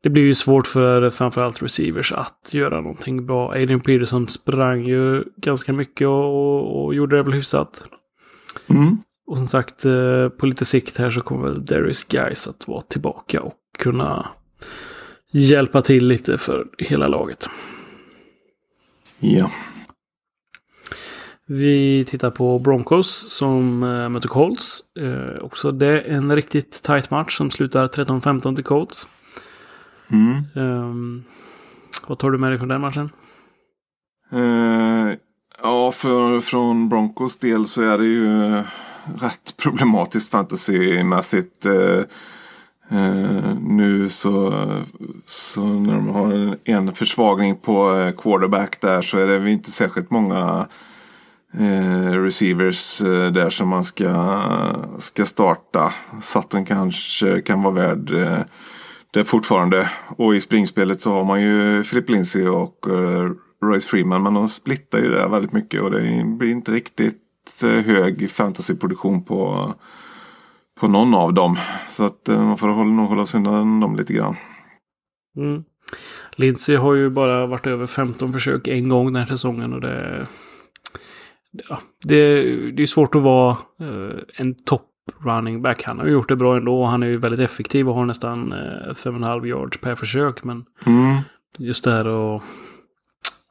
[0.03, 3.49] det blir ju svårt för framförallt receivers att göra någonting bra.
[3.49, 7.83] Adrian Peterson sprang ju ganska mycket och, och, gjorde det väl hyfsat.
[8.69, 8.97] Mm.
[9.27, 12.81] Och som sagt, eh, på lite sikt här så kommer väl Darius Guys att vara
[12.81, 14.27] tillbaka och kunna
[15.31, 17.49] hjälpa till lite för hela laget.
[19.19, 19.51] Ja.
[21.45, 24.79] Vi tittar på Broncos som äh, möter Colts.
[24.99, 29.07] Äh, också det är en riktigt tight match som slutar 13-15 till Colts.
[30.11, 30.43] Mm.
[30.55, 31.23] Um,
[32.07, 33.09] vad tar du med dig från den matchen?
[34.33, 35.13] Uh,
[35.61, 38.55] ja, för, från Broncos del så är det ju
[39.21, 41.65] rätt problematiskt fantasymässigt.
[41.65, 42.01] Uh,
[42.91, 44.65] uh, nu så,
[45.25, 50.67] så när de har en försvagning på quarterback där så är det inte särskilt många
[52.11, 52.99] receivers
[53.33, 54.41] där som man ska,
[54.99, 55.93] ska starta.
[56.21, 58.45] Sutton kanske kan vara värd
[59.11, 59.89] det fortfarande.
[60.17, 63.31] Och i springspelet så har man ju Philip Lindsay och uh,
[63.63, 64.23] Royce Freeman.
[64.23, 67.21] Men de splittar ju det väldigt mycket och det blir inte riktigt
[67.63, 69.73] uh, hög fantasyproduktion på,
[70.79, 71.57] på någon av dem.
[71.89, 74.35] Så att uh, man får nog hålla sig undan dem lite grann.
[75.37, 75.63] Mm.
[76.35, 80.27] Lindsay har ju bara varit över 15 försök en gång den här säsongen och det...
[81.69, 83.57] Ja, det, det är svårt att vara
[84.37, 84.90] en topp
[85.25, 85.83] running back.
[85.83, 86.85] Han har gjort det bra ändå.
[86.85, 90.43] Han är ju väldigt effektiv och har nästan 5,5 yards per försök.
[90.43, 91.17] Men mm.
[91.57, 92.41] just det här att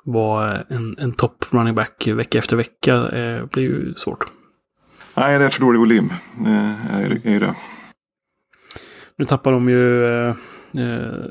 [0.05, 4.27] vara en, en topp running back vecka efter vecka eh, blir ju svårt.
[5.17, 6.13] Nej, det är för dålig volym.
[6.47, 7.55] Eh, är, är det.
[9.17, 10.35] Nu tappar de ju eh,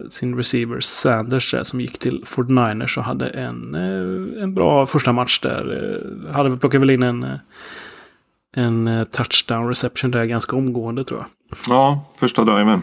[0.09, 5.13] sin receiver Sanders där, som gick till 49ers och hade en, eh, en bra första
[5.13, 5.93] match där.
[6.27, 7.25] Eh, hade plockat väl in en
[8.55, 11.27] en eh, touchdown reception där ganska omgående tror jag.
[11.69, 12.81] Ja, första driven.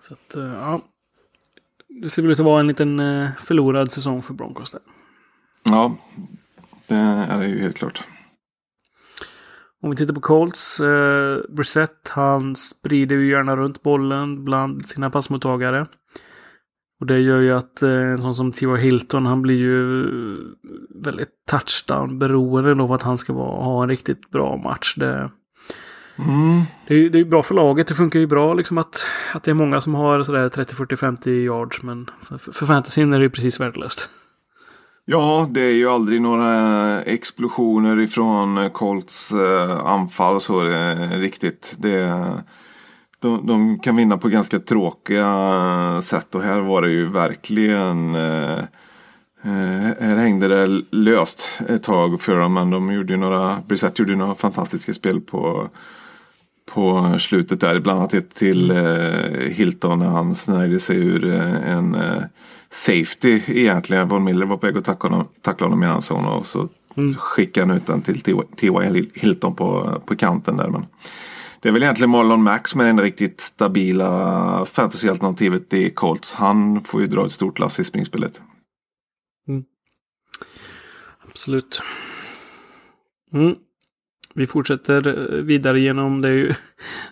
[0.00, 0.80] Så att, eh, ja.
[2.02, 4.80] Det ser väl ut att vara en liten eh, förlorad säsong för Broncos där.
[5.62, 5.96] Ja,
[6.86, 8.04] det är det ju helt klart.
[9.82, 10.80] Om vi tittar på Colts.
[10.80, 15.86] Eh, Brissett, han sprider ju gärna runt bollen bland sina passmottagare.
[17.00, 18.76] Och det gör ju att eh, en sån som T.Y.
[18.76, 20.06] Hilton, han blir ju
[21.04, 24.94] väldigt touchdown beroende av att han ska vara, ha en riktigt bra match.
[24.96, 25.30] Det,
[26.18, 26.62] mm.
[26.86, 29.50] det, är, det är bra för laget, det funkar ju bra liksom att, att det
[29.50, 31.82] är många som har sådär 30, 40, 50 yards.
[31.82, 34.08] Men för, för fantasyn är det ju precis värdelöst.
[35.04, 41.76] Ja, det är ju aldrig några explosioner ifrån Colts eh, anfall så är riktigt.
[41.78, 42.42] Det
[43.20, 48.58] de, de, kan vinna på ganska tråkiga sätt och här var det ju verkligen eh,
[49.42, 53.98] eh, här hängde det löst ett tag för dem men de gjorde ju några, Brissett
[53.98, 55.70] gjorde några fantastiska spel på
[56.74, 61.94] på slutet där, bland annat till eh, Hilton när han snärjde sig ur eh, en
[61.94, 62.22] eh,
[62.70, 64.08] safety egentligen.
[64.08, 66.68] Von Miller var på väg att tackla honom, tackla honom i hans zon och så
[66.96, 67.14] mm.
[67.14, 69.04] skickade han ut den till T.Y.
[69.14, 70.68] Hilton på, på kanten där.
[70.68, 70.86] Men
[71.60, 76.32] det är väl egentligen Marlon Max som är det riktigt stabila fantasyalternativet i Colts.
[76.32, 78.40] Han får ju dra ett stort lass i springspelet.
[79.48, 79.64] Mm.
[81.28, 81.82] Absolut.
[83.32, 83.54] Mm.
[84.34, 85.02] Vi fortsätter
[85.42, 86.54] vidare genom det är ju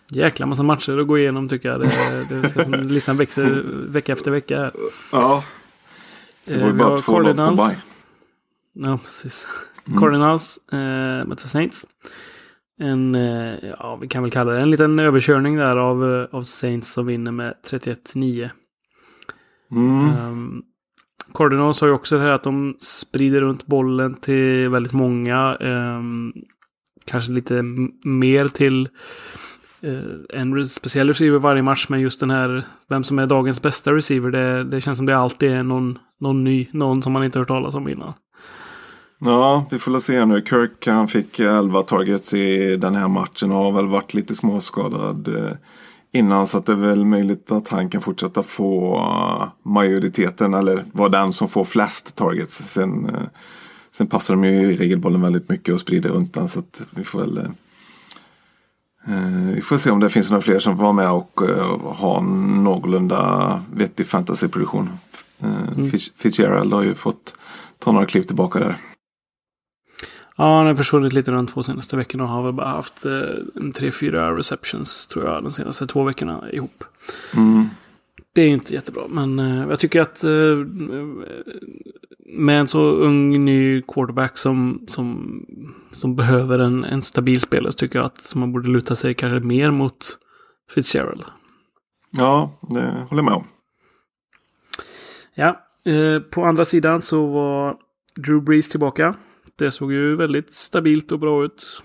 [0.09, 1.81] jäkla massa matcher att gå igenom tycker jag.
[1.81, 4.59] Det, det som listan växer vecka efter vecka.
[4.59, 4.73] Här.
[5.13, 5.45] Ja.
[6.45, 7.77] Det var ju eh, bara två lag på bye.
[8.73, 9.47] Ja, precis.
[9.87, 10.01] Mm.
[10.01, 11.87] Cardinals eh, möter Saints
[12.79, 16.43] en, eh, ja vi kan väl kalla det en liten överkörning där av, eh, av
[16.43, 18.51] Saints som vinner med 31-9.
[19.71, 20.31] Mm.
[20.31, 20.63] Um,
[21.35, 25.57] Cardinals har ju också det här att de sprider runt bollen till väldigt många.
[25.61, 26.33] Um,
[27.07, 27.63] kanske lite
[28.05, 28.89] mer till
[29.85, 31.87] uh, en speciell receiver varje match.
[31.89, 35.17] Men just den här, vem som är dagens bästa receiver, det, det känns som det
[35.17, 38.13] alltid är någon, någon ny, någon som man inte hört talas om innan.
[39.21, 40.43] Ja, vi får se nu.
[40.49, 45.29] Kirk han fick 11 targets i den här matchen och har väl varit lite småskadad
[45.29, 45.57] eh,
[46.13, 46.47] innan.
[46.47, 51.09] Så att det är väl möjligt att han kan fortsätta få eh, majoriteten eller vara
[51.09, 52.57] den som får flest targets.
[52.57, 53.23] Sen, eh,
[53.93, 56.49] sen passar de ju i regelbollen väldigt mycket och sprider runt den.
[56.49, 57.51] Så att vi får väl
[59.55, 61.41] vi får se om det finns några fler som får vara med och
[61.97, 64.91] ha någorlunda vettig fantasyproduktion.
[65.41, 65.91] Mm.
[66.17, 67.35] Fitzgerald har ju fått
[67.79, 68.77] ta några kliv tillbaka där.
[70.41, 73.13] Ja, han har försvunnit lite de två senaste veckorna och har väl bara haft eh,
[73.55, 76.85] en tre, fyra receptions tror jag de senaste två veckorna ihop.
[77.37, 77.67] Mm.
[78.33, 80.57] Det är inte jättebra, men eh, jag tycker att eh,
[82.27, 85.33] med en så ung ny quarterback som, som,
[85.91, 89.47] som behöver en, en stabil spelare så tycker jag att man borde luta sig kanske
[89.47, 90.19] mer mot
[90.71, 91.25] Fitzgerald.
[92.11, 93.45] Ja, det håller jag med om.
[95.35, 95.61] Ja,
[96.31, 97.77] på andra sidan så var
[98.17, 99.15] Drew Brees tillbaka.
[99.59, 101.83] Det såg ju väldigt stabilt och bra ut.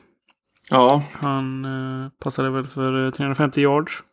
[0.70, 4.04] Ja, Han eh, passade väl för eh, 350 yards.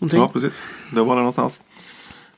[0.00, 0.20] Någonting.
[0.20, 0.64] ja precis.
[0.92, 1.62] Det var det någonstans.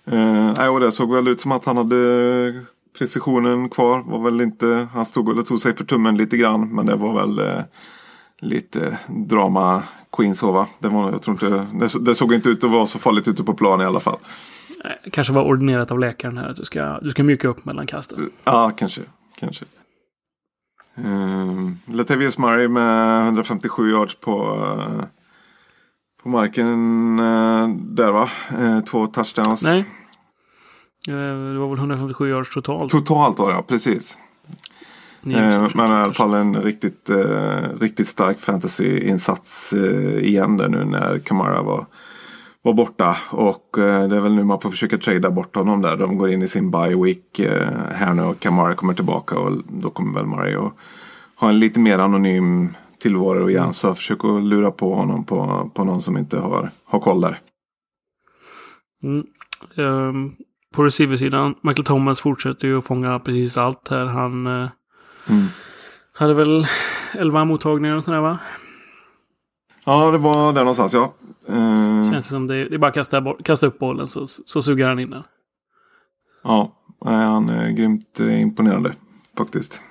[0.04, 2.64] Eh, och det såg väl ut som att han hade
[2.98, 4.02] precisionen kvar.
[4.02, 6.74] Var väl inte, han stod och tog sig för tummen lite grann.
[6.74, 7.62] Men det var väl eh,
[8.40, 9.82] lite drama
[10.16, 10.66] queen va?
[10.78, 13.44] Det, var, jag tror inte, det, det såg inte ut att vara så farligt ute
[13.44, 14.18] på plan i alla fall.
[14.84, 17.86] Eh, Kanske var ordinerat av läkaren här att du ska, du ska mjuka upp mellan
[17.86, 18.30] kasten.
[18.44, 19.02] Ja, kanske.
[19.42, 19.64] Kanske.
[20.94, 25.04] Um, Latavius Murray med 157 yards på, eh,
[26.22, 28.30] på marken eh, där va?
[28.58, 29.62] Eh, två touchdowns.
[29.62, 29.84] Nej.
[31.06, 32.90] Det var väl 157 yards totalt.
[32.92, 34.18] Totalt var det, ja precis.
[35.20, 37.10] Men i alla fall en riktigt,
[37.80, 39.74] riktigt stark fantasy-insats
[40.20, 41.86] igen där nu när Kamara var,
[42.62, 43.16] var borta.
[43.30, 45.96] Och eh, det är väl nu man får försöka trada bort honom där.
[45.96, 49.52] De går in i sin bye week eh, här nu och Kamara kommer tillbaka och
[49.68, 50.72] då kommer väl att
[51.36, 52.68] ha en lite mer anonym
[53.00, 53.74] tillvaro igen.
[53.74, 57.38] Så försök att lura på honom på, på någon som inte har, har koll där.
[59.02, 59.26] Mm.
[59.76, 60.32] Ehm,
[60.74, 64.06] på receiversidan, Michael Thomas fortsätter ju att fånga precis allt här.
[64.06, 64.68] Han eh,
[65.28, 65.46] Mm.
[66.18, 66.66] hade väl
[67.14, 68.38] 11 mottagningar och sådär va?
[69.84, 71.14] Ja, det var där någonstans ja.
[71.48, 74.62] Eh, Känns det som det, det är bara att kasta, kasta upp bollen så, så
[74.62, 75.22] suger han in den.
[76.44, 76.72] ja,
[77.04, 78.92] nej, han är grymt eh, imponerande
[79.38, 79.82] faktiskt.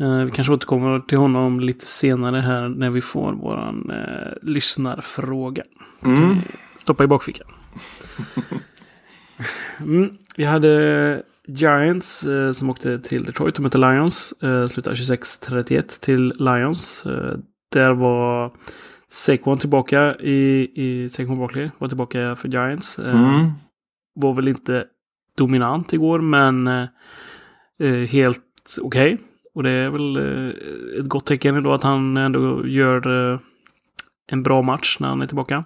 [0.00, 5.62] Eh, vi kanske återkommer till honom lite senare här när vi får våran eh, lyssnarfråga.
[6.04, 6.36] Mm.
[6.76, 7.46] Stoppa i bakfickan.
[9.80, 14.32] mm, vi hade Giants eh, som åkte till Detroit och mötte Lions.
[14.42, 17.06] Eh, slutade 26-31 till Lions.
[17.06, 17.36] Eh,
[17.72, 18.52] där var
[19.08, 22.98] Saquon tillbaka i, i Saquon Barkley var tillbaka för Giants.
[22.98, 23.50] Eh, Mm.
[24.14, 24.84] Var väl inte
[25.36, 29.18] dominant igår men eh, helt okej.
[29.54, 30.50] Och det är väl eh,
[31.00, 33.40] ett gott tecken ändå att han ändå gör
[34.26, 35.64] en bra match när han är tillbaka.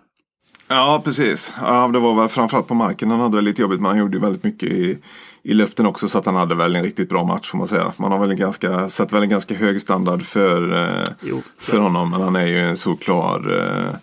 [0.68, 1.54] Ja, precis.
[1.60, 3.80] Ja, det var väl framförallt på marken han hade det lite jobbigt.
[3.80, 4.98] Men han gjorde ju väldigt mycket i,
[5.42, 6.08] i luften också.
[6.08, 7.92] Så att han hade väl en riktigt bra match får man säga.
[7.96, 11.78] Man har väl en ganska, sett väl en ganska hög standard för, eh, Jo, för
[11.78, 12.10] honom.
[12.10, 13.94] Men han är ju en såklar, eh,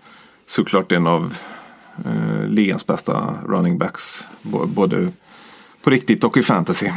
[0.45, 1.33] såklart en av
[2.05, 4.27] eh, ligans bästa running backs.
[4.67, 5.11] Både
[5.83, 6.89] på riktigt och i fantasy.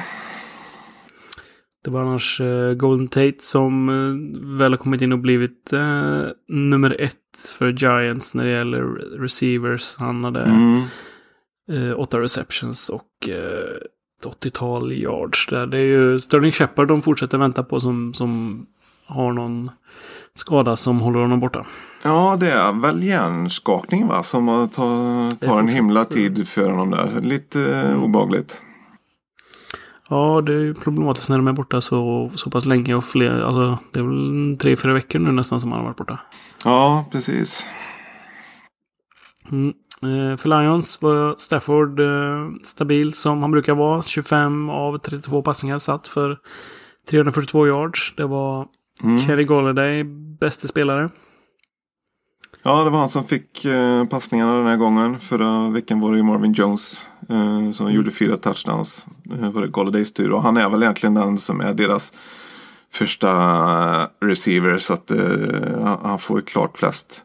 [1.85, 6.22] Det var annars eh, Golden Tate som eh, väl har kommit in och blivit eh,
[6.48, 7.16] nummer ett
[7.59, 8.83] för Giants när det gäller
[9.20, 9.96] receivers.
[9.98, 10.83] Han hade Mm.
[11.72, 13.76] eh, åtta receptions och eh,
[14.24, 15.66] 80-tal yards där.
[15.66, 18.66] Det är ju Sterling Shepard de fortsätter vänta på som, som
[19.06, 19.70] har någon
[20.35, 21.66] skada som håller honom borta.
[22.02, 24.22] Ja, det är väl hjärnskakning va?
[24.22, 27.20] Som tar, tar en himla tid för honom där.
[27.20, 28.61] Lite eh, obagligt.
[30.09, 33.40] Ja, det är ju problematiskt när de är borta så, så pass länge och fler.
[33.40, 36.18] Alltså, det är väl tre, fyra veckor nu nästan som han har varit borta.
[36.64, 37.68] Ja, precis.
[39.50, 39.72] Mm.
[40.03, 44.03] Eh, för Lions var Stafford eh, stabil som han brukar vara.
[44.03, 46.39] 25 av 32 passningar satt för
[47.11, 48.15] 342 yards.
[48.17, 48.67] Det var
[49.03, 49.19] Mm.
[49.19, 50.05] Kenny Golladay
[50.41, 51.11] bästa spelare.
[52.63, 55.21] Ja, det var han som fick eh, passningarna den här gången.
[55.21, 57.05] Förra veckan var det ju Marvin Jones
[57.75, 59.07] som gjorde fyra touchdowns.
[59.33, 60.33] Eh, var det Golladays tur.
[60.33, 62.13] Och han är väl egentligen den som är deras
[62.92, 63.31] första
[64.21, 64.79] receiver.
[64.79, 65.11] Så att
[65.85, 67.25] han- han får ju klart flest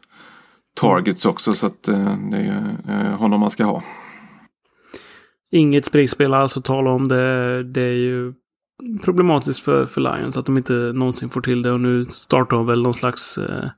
[0.76, 1.52] targets också.
[1.52, 3.82] Så att eh, det är eh, honom man ska ha.
[5.50, 7.08] Inget springspel alls att tala om.
[7.08, 8.32] Det, det är ju
[9.02, 11.72] problematiskt för, för Lions att de inte någonsin får till det.
[11.72, 13.68] Och nu startar de väl någon slags, eh,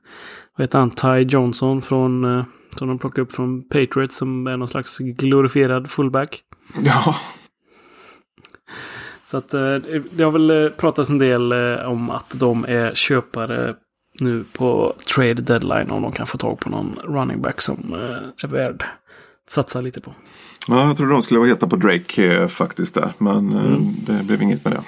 [0.57, 2.45] vad heter han, Ty Johnson från, eh,
[2.75, 6.43] som de plockade upp från Patriots som är någon slags glorifierad fullback.
[6.83, 7.15] Ja,
[9.25, 9.75] Så att eh,
[10.11, 11.53] det har väl eh, pratats en del
[11.85, 13.75] om att de är köpare
[14.21, 18.43] nu på trade deadline om de kan få tag på någon running back som eh,
[18.43, 18.83] är värd
[19.45, 20.13] att satsa lite på.
[20.67, 23.13] ja jag trodde de skulle vara heta på Drake eh, faktiskt där.
[23.17, 23.93] Men eh, Mm.
[24.05, 24.81] det blev inget med det.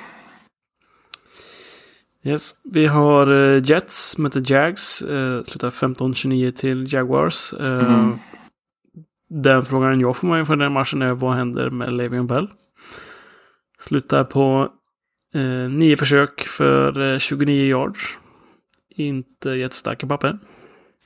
[2.23, 2.51] Yes.
[2.63, 3.27] Vi har
[3.65, 5.01] Jets möter Jags.
[5.01, 7.53] Eh, slutar 15-29 till Jaguars.
[7.59, 8.19] Mhm.
[9.29, 12.49] Den frågan jag får mig för den matchen är vad händer med Le'Veon Bell?
[13.87, 14.69] Slutar på
[15.35, 18.17] eh, nio försök för eh, 29 yards.
[18.95, 20.39] Inte jättestarka papper.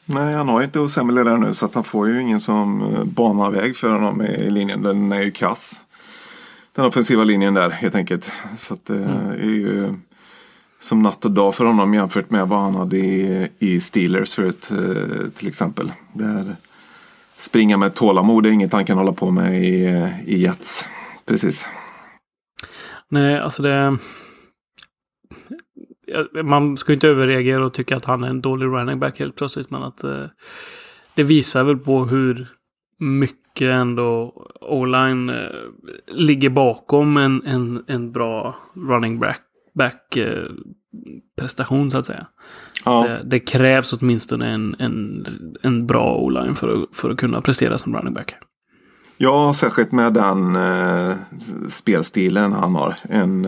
[0.05, 2.81] Nej, han har ju inte Osemele där nu så att han får ju ingen som
[2.81, 4.81] eh, banar väg för honom i linjen.
[4.81, 5.81] Den är ju kass.
[6.75, 8.31] den offensiva linjen där helt enkelt.
[8.57, 9.29] Så att det mm.
[9.29, 9.93] är ju
[10.79, 14.71] som natt och dag för honom jämfört med vad han hade i, i Steelers förut
[14.71, 15.91] eh, till exempel.
[16.13, 16.55] Där
[17.37, 20.85] springa med tålamod är inget han kan hålla på med i, i Jets.
[21.25, 21.67] Precis.
[23.09, 23.97] Nej, alltså det...
[26.43, 29.71] Man ska inte överreagera och tycka att han är en dålig running back helt plötsligt.
[29.71, 30.25] Men att eh,
[31.15, 32.47] det visar väl på hur
[32.99, 35.35] mycket ändå O-line eh,
[36.07, 39.41] ligger bakom en, en, en bra running back,
[39.73, 40.43] back eh,
[41.39, 42.27] prestation så att säga.
[42.85, 43.07] Ja.
[43.07, 45.25] Det, det, krävs åtminstone en, en,
[45.61, 48.35] en bra O-line för att, för att kunna prestera som running back.
[49.17, 50.57] Ja, särskilt med den
[51.69, 52.95] spelstilen han har.
[53.09, 53.47] En,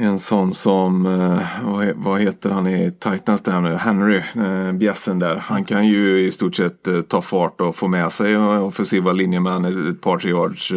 [0.00, 5.18] en sån som, eh, vad, vad, heter han i Titans där nu, Henry, eh, bjässen
[5.18, 5.36] där.
[5.36, 9.90] Han kan ju i stort sett eh, ta fart och få med sig offensiva linjemän
[9.90, 10.72] ett par tre yards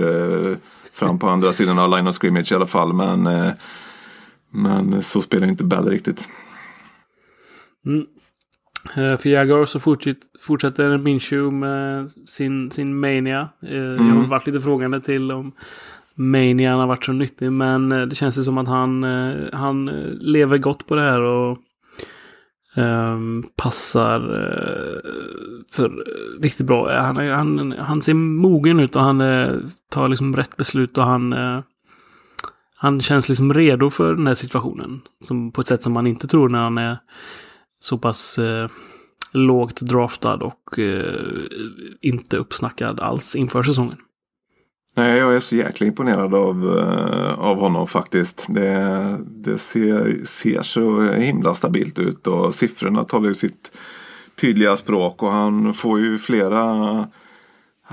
[0.93, 2.93] fram på andra sidan av line of scrimmage i alla fall.
[2.93, 3.51] Men,
[4.49, 6.30] men så spelar inte Bell riktigt.
[7.86, 8.05] Mm.
[9.17, 9.80] För Jaguar så
[10.39, 13.49] fortsätter Minshew med sin, sin mania.
[13.61, 14.07] Mm.
[14.07, 15.53] Jag har varit lite frågande till om
[16.16, 17.51] Manian har varit så nyttig.
[17.51, 21.01] Men eh, det känns ju som att han, eh, han eh, lever gott på det
[21.01, 21.22] här.
[21.22, 21.57] och
[22.76, 24.20] um, Passar
[25.72, 26.05] för
[26.41, 26.99] riktigt bra.
[26.99, 29.20] Han, han, han ser mogen ut och han
[29.89, 30.97] tar liksom rätt beslut.
[30.97, 31.34] och han
[32.76, 35.01] han känns liksom redo för den här situationen.
[35.24, 36.97] Som, på ett sätt som man inte tror när han är
[37.80, 38.70] så pass eh,
[39.32, 41.43] lågt draftad och eh,
[42.01, 43.97] inte uppsnackad alls inför säsongen.
[44.95, 48.45] Nej, jag är så jäkla imponerad av, uh, av honom faktiskt.
[48.49, 53.77] Det, det ser, ser så himla stabilt ut och siffrorna talar ju sitt
[54.41, 57.07] tydliga språk och han får ju flera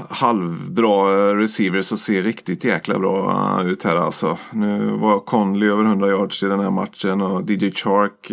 [0.08, 4.38] halvbra receivers och ser riktigt jäkla bra ut här alltså.
[4.50, 8.30] Nu var Conley över 100 yards i den här matchen och DJ Chark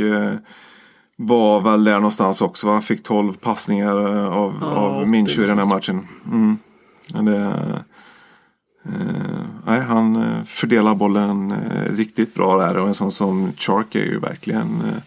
[1.16, 2.82] var väl där någonstans också va?
[2.82, 6.07] Fick 12 passningar eh, av, ja, av Minchu i den här matchen.
[6.32, 6.57] Mm.
[7.26, 7.78] Det, eh,
[9.66, 14.06] nej, han eh, fördelar bollen eh, riktigt bra där och en sån som Chark är
[14.06, 15.02] ju verkligen eh,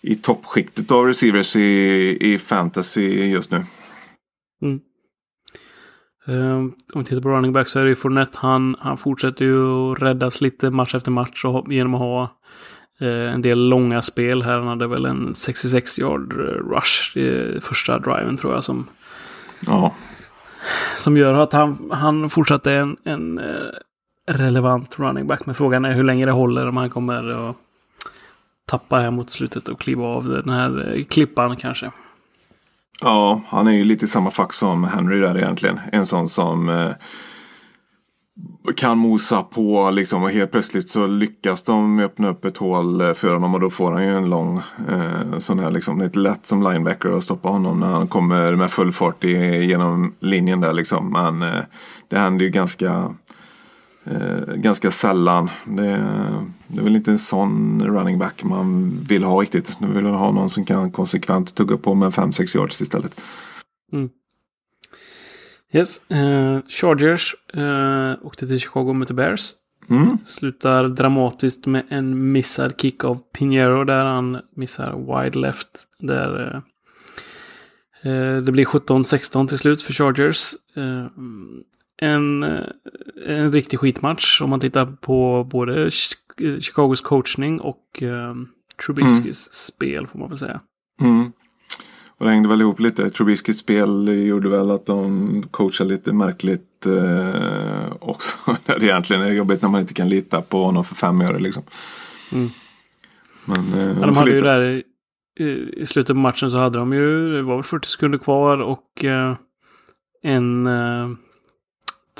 [0.00, 3.64] i toppskiktet av receivers i, i fantasy just nu.
[4.62, 4.80] Mm.
[6.26, 8.38] Um, om vi tittar på running back så är det ju Fournette.
[8.40, 12.38] Han, han fortsätter ju att räddas lite match efter match och, genom att ha
[13.00, 14.58] Eh, en del långa spel här.
[14.58, 18.86] Han hade väl en 66 yard eh, rush i första driven tror jag som...
[19.66, 19.94] Ja.
[20.96, 23.70] Som gör att han, han fortsatte en, en eh,
[24.26, 25.46] relevant running back.
[25.46, 27.56] Men frågan är hur länge det håller om han kommer att
[28.66, 31.90] tappa här mot slutet och kliva av den här eh, klippan kanske.
[33.00, 35.80] Ja, han är ju lite i samma fack som Henry där egentligen.
[35.92, 36.90] En sån som eh,
[38.76, 43.12] kan mosa på liksom och helt plötsligt så lyckas de öppna upp ett hål eh,
[43.12, 45.98] för honom och då får han ju en lång eh, sån här liksom.
[45.98, 49.30] Det är lätt som linebacker att stoppa honom när han kommer med full fart i,
[49.64, 51.12] genom linjen där liksom.
[51.12, 51.64] Men eh,
[52.08, 53.14] det händer ju ganska
[54.04, 55.50] eh, ganska sällan.
[55.64, 56.04] Det,
[56.66, 59.80] det är väl inte en sån running back man vill ha riktigt.
[59.80, 63.20] Nu vill ha någon som kan konsekvent tugga på med 5-6 yards istället.
[63.92, 64.08] Mm.
[65.72, 66.00] Yes.
[66.12, 69.52] Uh, Chargers uh, åkte till Chicago mot Bears.
[69.90, 70.18] Mm.
[70.24, 75.68] Slutar dramatiskt med en missad kick av Pinheiro där han missar wide left.
[75.98, 76.62] Där
[78.04, 80.54] uh, det blir 17-16 till slut för Chargers.
[82.00, 82.42] en,
[83.26, 85.90] en riktig skitmatch om man tittar på både
[86.60, 88.02] Chicagos coachning och
[88.86, 89.52] Trubiskys mm.
[89.52, 90.60] spel får man väl säga.
[91.00, 91.32] Mm.
[92.18, 93.10] Och det hängde väl ihop lite.
[93.10, 98.38] Trubiskys spel gjorde väl att de coachade lite märkligt eh, också.
[98.66, 101.62] det egentligen är jobbigt när man inte kan lita på honom för fem öre liksom.
[102.32, 102.48] Mm.
[103.44, 104.82] Men, eh, ja, de hade ju där i,
[105.76, 109.04] i, slutet på matchen så hade de ju, det var väl 40 sekunder kvar och
[109.04, 109.36] eh,
[110.22, 111.08] en eh,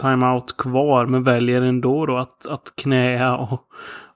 [0.01, 1.07] timeout kvar.
[1.07, 3.63] Men väljer ändå då att, att knäa och,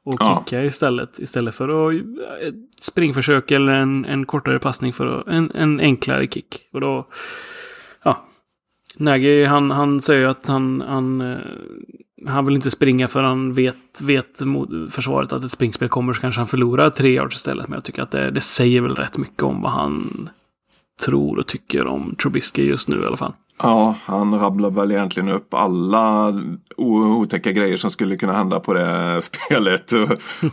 [0.04, 0.64] och kicka ja.
[0.64, 1.18] istället.
[1.18, 1.94] Istället för att
[2.42, 6.68] ett springförsök eller en, en kortare passning för att, en, en enklare kick.
[6.72, 7.06] Och då,
[8.02, 8.24] ja.
[8.96, 11.38] Nagy, han, han säger att han, han, eh,
[12.26, 14.42] han vill inte springa för han vet, vet
[14.90, 17.68] försvaret att ett springspel kommer så kanske han förlorar tre yards istället.
[17.68, 20.30] Men jag tycker att det, det säger väl rätt mycket om vad han
[21.04, 23.32] tror och tycker om Trubisky just nu i alla fall.
[23.62, 26.34] Ja, han rabblar väl egentligen upp alla
[26.76, 29.92] otäcka grejer som skulle kunna hända på det spelet.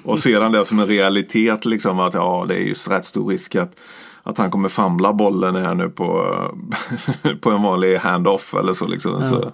[0.04, 3.30] Och, ser han det som en realitet liksom att ja, det är ju rätt stor
[3.30, 3.80] risk att,
[4.24, 6.36] att han kommer famla bollen här nu på,
[7.42, 9.12] på en vanlig hand-off eller så liksom.
[9.12, 9.24] Ja.
[9.24, 9.52] Så,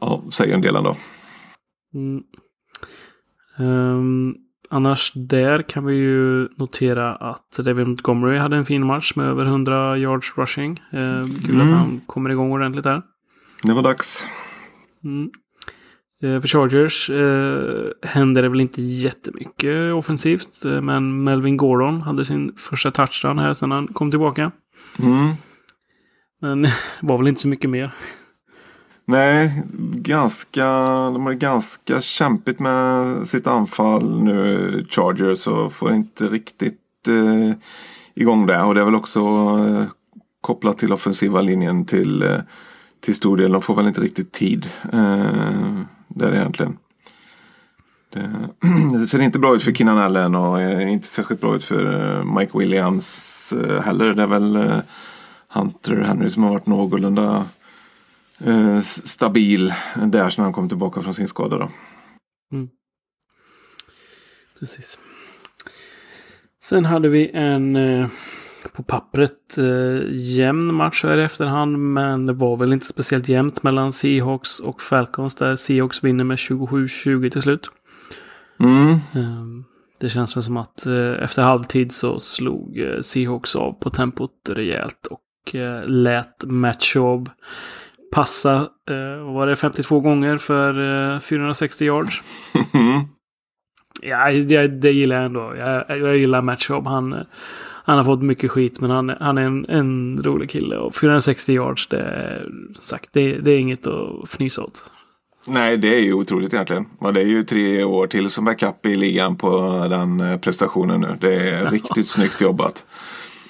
[0.00, 0.96] ja, säger en del ändå.
[1.94, 2.22] Mm.
[3.58, 4.34] Um,
[4.70, 9.46] annars där kan vi ju notera att David Montgomery hade en fin match med över
[9.46, 10.82] 100 yards rushing.
[10.94, 11.60] Uh, kul Mm.
[11.72, 13.02] att han kommer igång ordentligt där.
[13.62, 14.24] Det var dags.
[15.04, 15.30] Mm.
[16.22, 20.64] Eh, För Chargers eh, hände det väl inte jättemycket offensivt.
[20.64, 24.50] eh, Men Melvin Gordon hade sin första touchdown här sedan han kom tillbaka.
[24.98, 25.28] Mm.
[26.40, 27.94] Men det var väl inte så mycket mer.
[29.10, 30.66] Nej, ganska,
[31.10, 37.56] de har det ganska kämpigt med sitt anfall nu, Chargers, och får inte riktigt eh,
[38.14, 38.62] igång det.
[38.62, 39.84] Och det är väl också eh,
[40.40, 42.38] kopplat till offensiva linjen till, eh,
[43.00, 43.52] till stor del.
[43.52, 46.76] De får väl inte riktigt tid eh, där egentligen.
[48.12, 48.30] Det,
[48.98, 52.16] det ser inte bra ut för Keenan Allen och eh, inte särskilt bra ut för
[52.18, 54.14] eh, Mike Williams eh, heller.
[54.14, 54.78] Det är väl eh,
[55.48, 57.44] Hunter Henry som har varit någorlunda
[58.44, 61.58] eh, stabil där när han kom tillbaka från sin skada.
[61.58, 61.70] Då.
[64.58, 64.98] Precis.
[66.62, 68.08] Sen hade vi en eh,
[68.72, 71.78] på pappret eh, jämn match här i efterhand.
[71.78, 75.34] Men det var väl inte speciellt jämnt mellan Seahawks och Falcons.
[75.34, 77.70] Där Seahawks vinner med 27-20 till slut.
[78.60, 78.98] Mm.
[79.14, 79.64] Ehm,
[80.00, 80.86] Det känns väl som att
[81.20, 85.54] efter halvtid så slog Seahawks av på tempot rejält och
[85.86, 87.30] lät Matt Schaub
[88.12, 88.56] passa,
[88.90, 92.22] eh, vad var det, 52 gånger för eh, 460 yards.
[94.02, 95.54] Ja, det, det gillar jag ändå.
[95.56, 96.86] Jag, jag gillar Matt Schaub.
[96.86, 97.24] Han,
[97.84, 100.76] han har fått mycket skit, men han, han är en, en rolig kille.
[100.76, 102.48] Och 460 yards, det är,
[102.80, 104.90] sagt, det, det är inget att fnysa åt.
[105.46, 106.86] Nej, det är ju otroligt egentligen.
[106.98, 111.00] Och det är ju tre år till som backup i ligan på den eh, prestationen
[111.00, 111.16] nu.
[111.20, 112.84] Det är riktigt snyggt jobbat.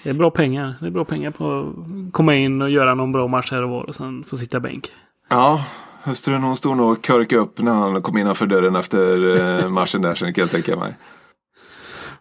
[0.03, 0.74] Det är bra pengar.
[0.80, 3.70] Det är bra pengar på att komma in och göra någon bra match här och
[3.70, 4.92] var och sen få sitta bänk.
[5.28, 5.64] Ja,
[6.05, 10.03] hustrun hon stod nog och körkade upp när han kom innanför dörren efter eh, matchen
[10.03, 10.96] där, sen kan jag tänka mig.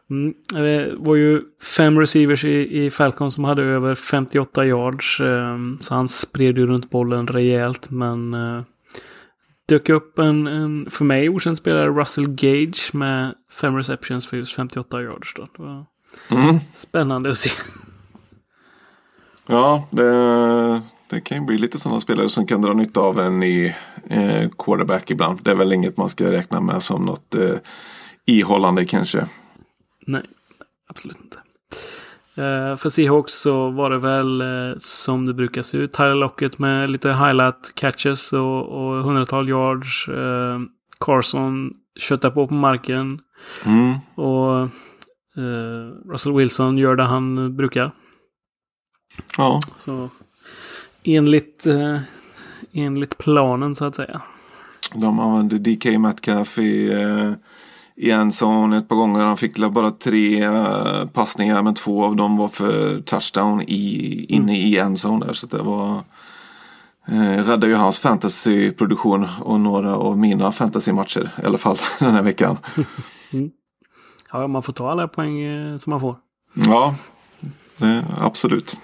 [0.09, 0.33] Mm.
[0.53, 1.41] Det var ju
[1.77, 5.19] fem receivers i, i Falcon som hade över 58 yards.
[5.21, 7.89] ehm, Så han spred ju runt bollen rejält.
[7.89, 8.61] Men eh,
[9.69, 14.53] dök upp en, en för mig okänd spelare, Russell Gage, med fem receptions för just
[14.55, 15.33] 58 yards.
[15.33, 15.47] Då.
[15.57, 15.85] Det var
[16.29, 16.59] Mm.
[16.73, 17.49] spännande att se.
[19.47, 23.39] Ja, det, det kan ju bli lite sådana spelare som kan dra nytta av en
[23.39, 23.73] ny
[24.09, 25.39] eh, quarterback ibland.
[25.43, 27.55] Det är väl inget man ska räkna med som något eh,
[28.25, 29.27] ihållande kanske.
[30.07, 30.23] Nej,
[30.89, 31.37] absolut inte.
[32.37, 35.91] Eh, för Seahawks så var det väl eh, som det brukar se ut.
[35.91, 40.07] Tyler Lockett med lite highlight catches och, och hundratal yards.
[40.07, 40.59] Eh,
[40.99, 43.19] Carson köttar på på marken.
[43.65, 43.95] Mm.
[44.15, 44.69] Och
[46.11, 47.91] Russell Wilson gör det han brukar.
[49.37, 50.09] Ja, Så
[51.03, 51.99] enligt, eh,
[52.73, 54.21] enligt planen så att säga.
[54.95, 57.31] de använde DK Metcalf i, eh,
[57.95, 59.19] i en zone ett par gånger.
[59.19, 64.57] Han fick bara tre eh, passningar men två av dem var för touchdown i, inne
[64.59, 65.33] i en zone där.
[65.33, 66.03] Så det var
[67.07, 72.21] eh, räddade ju hans fantasyproduktion och några av mina fantasymatcher i alla fall den här
[72.21, 72.57] veckan.
[74.31, 76.15] Ja, man får ta alla poäng eh, som man får.
[76.53, 76.95] Ja,
[78.17, 78.77] absolut.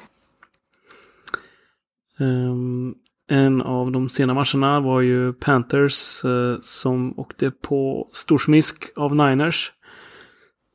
[2.19, 2.95] Ehm,
[3.29, 9.71] en av de sena matcherna var ju Panthers eh, som åkte på storsmisk av Niners.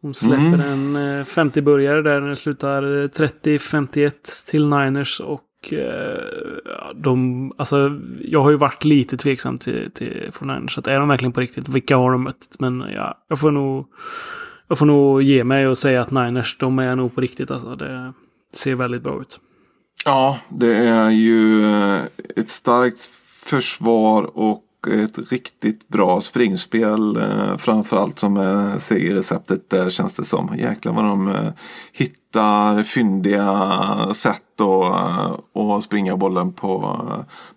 [0.02, 5.20] De släpper en eh, 50-burgare där när det slutar eh, 30-51 till Niners.
[5.20, 10.78] Och ja, de, alltså, jag har ju varit lite tveksam till, till för Niners.
[10.78, 11.68] Att är de verkligen på riktigt?
[11.68, 12.56] Vilka har de mött?
[12.58, 13.86] Men ja, jag får nog,
[14.68, 17.50] jag får nog ge mig och säga att Niners, de är nog på riktigt.
[17.50, 18.12] Alltså, det
[18.52, 19.40] ser väldigt bra ut.
[20.04, 22.02] Ja, det är ju eh,
[22.36, 23.10] ett starkt
[23.44, 27.16] försvar och ett riktigt bra springspel.
[27.16, 30.56] Eh, framförallt som är segerreceptet där känns det som.
[30.58, 31.50] Jäklar vad de eh,
[31.92, 37.00] hittar fyndiga sätt att, att springa bollen på,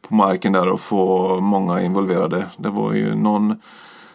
[0.01, 2.45] på marken där och få många involverade.
[2.57, 3.55] Det var ju någon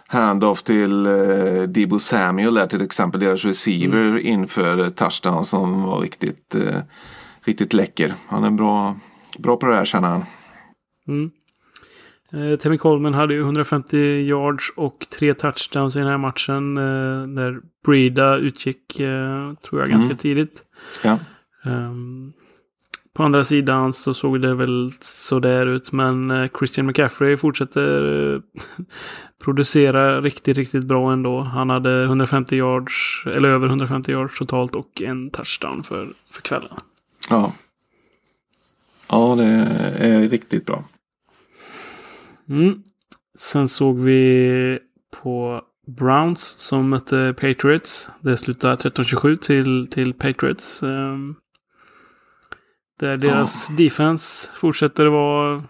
[0.06, 6.54] handoff till eh, Debo Samuel där till exempel, deras receiver inför touchdown som var riktigt,
[6.54, 6.80] eh,
[7.44, 8.14] riktigt läcker.
[8.26, 8.96] Han är bra,
[9.38, 10.24] bra på det här känner han.
[11.08, 11.30] Mm.
[12.32, 16.76] Eh, Timmy Coleman hade ju 150 yards och tre touchdowns i den här matchen.
[16.76, 20.16] Eh, där Breda utgick, eh, tror jag, ganska Mm.
[20.16, 20.62] tidigt.
[21.02, 21.18] Ja.
[21.64, 22.32] Ehm,
[23.16, 25.92] på andra sidan så såg det väl sådär ut.
[25.92, 28.40] Men eh, Christian McCaffrey fortsätter eh,
[29.44, 31.40] producera riktigt, riktigt bra ändå.
[31.40, 36.72] Han hade 150 yards, eller över 150 yards totalt och en touchdown för, för kvällen.
[37.30, 37.52] Ja.
[39.10, 39.44] ja, det
[39.98, 40.84] är riktigt bra.
[42.48, 42.82] Mm.
[43.38, 44.78] sen såg vi
[45.22, 48.10] på Browns som mötte Patriots.
[48.20, 50.82] Det slutade 13-27 till, till Patriots.
[50.82, 51.36] Um,
[52.98, 53.76] där deras oh.
[53.76, 55.62] defense fortsätter vara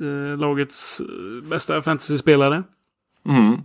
[0.00, 1.02] uh, lagets
[1.50, 2.62] bästa fantasy-spelare.
[3.28, 3.56] Mm.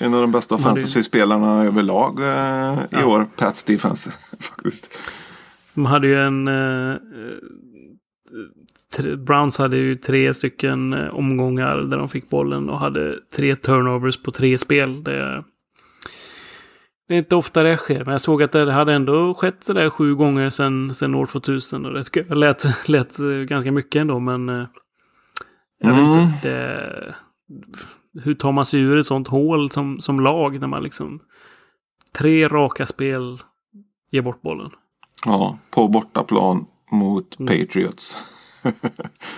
[0.00, 3.06] En av de bästa fantasy-spelarna överlag uh, i ja.
[3.06, 4.10] år, Pats defense.
[4.40, 4.98] faktiskt.
[5.74, 6.50] De hade ju en...
[9.18, 14.30] Browns hade ju tre stycken omgångar där de fick bollen och hade tre turnovers på
[14.30, 15.04] tre spel.
[15.04, 15.44] Det,
[17.12, 19.90] det är inte ofta det sker, men jag såg att det hade ändå skett sådär
[19.90, 21.86] sju gånger sedan, sedan år 2000.
[21.86, 23.16] Och det lät, lät
[23.48, 24.48] ganska mycket ändå, men
[25.78, 26.10] jag mm.
[26.10, 26.48] vet inte.
[26.48, 27.14] Det,
[28.24, 31.20] hur tar man sig ur ett sånt hål som, som lag när man liksom
[32.12, 33.38] tre raka spel
[34.10, 34.70] ger bort bollen?
[35.26, 37.58] Ja, på bortaplan mot mm.
[37.58, 38.16] Patriots.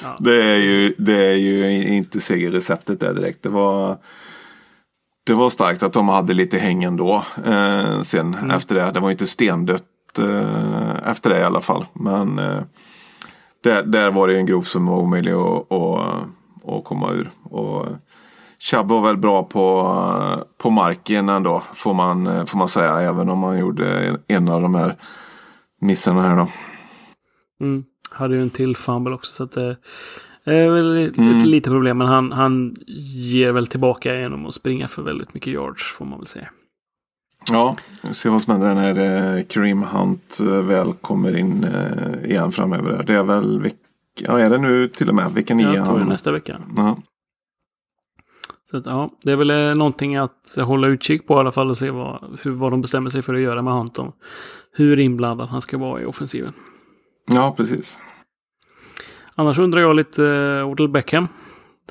[0.02, 0.16] ja.
[0.20, 3.42] det, är ju, det är ju inte segerreceptet där direkt.
[3.42, 3.98] Det var
[5.24, 8.50] det var starkt att de hade lite häng ändå eh, sen mm.
[8.50, 8.90] efter det.
[8.90, 11.86] Det var inte stendött eh, efter det i alla fall.
[11.92, 12.62] Men eh,
[13.62, 16.24] där, där var det en grop som var omöjlig att, att,
[16.66, 17.30] att komma ur.
[17.42, 17.86] Och
[18.58, 19.96] Chubb var väl bra på,
[20.58, 23.00] på marken ändå får man, får man säga.
[23.00, 24.96] Även om man gjorde en av de här
[25.80, 26.48] missarna här då.
[27.60, 27.84] Mm.
[28.10, 29.32] Hade ju en till fumble också.
[29.32, 29.76] Så att det, det
[30.44, 31.44] är väl ett mm.
[31.44, 35.92] lite problem, men han, han ger väl tillbaka genom att springa för väldigt mycket yards,
[35.92, 36.48] får man väl säga.
[37.50, 42.30] Ja, vi ser vad som händer när eh, Kareem Hunt eh, väl kommer in eh,
[42.30, 43.02] igen framöver.
[43.02, 43.70] Det är väl
[44.20, 45.74] ja är det nu till och med vecka nio?
[45.74, 46.60] Jag tror det nästa vecka.
[46.76, 46.96] Ja.
[48.70, 51.78] Så att, ja, det är väl någonting att hålla utkik på i alla fall och
[51.78, 53.98] se vad, hur, vad de bestämmer sig för att göra med Hunt.
[54.72, 56.52] Hur inblandad han ska vara i offensiven.
[57.26, 58.00] Ja, precis.
[59.36, 61.28] Annars undrar jag lite, eh, uh, Odell Beckham.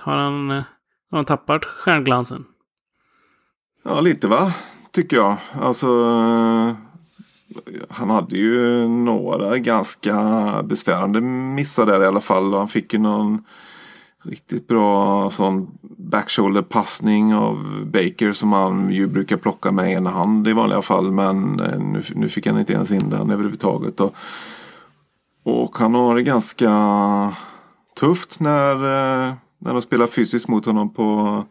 [0.01, 0.63] Har han, uh,
[1.11, 2.45] har han tappat stjärnglansen?
[3.83, 4.53] Ja, lite va?
[4.91, 5.37] Tycker jag.
[5.61, 6.73] Alltså, uh,
[7.89, 10.15] han hade ju några ganska
[10.63, 12.53] besvärande missar där i alla fall.
[12.53, 13.43] Han fick ju någon
[14.23, 20.47] riktigt bra sån backshoulder passning av Baker som han ju brukar plocka med ena hand
[20.47, 21.11] i vanliga fall.
[21.11, 21.51] Men
[21.93, 23.99] nu, nu fick han inte ens in den överhuvudtaget.
[23.99, 24.15] Och,
[25.43, 26.71] och han har det ganska
[27.99, 31.43] tufft när, eh, när de spelar fysiskt mot honom på,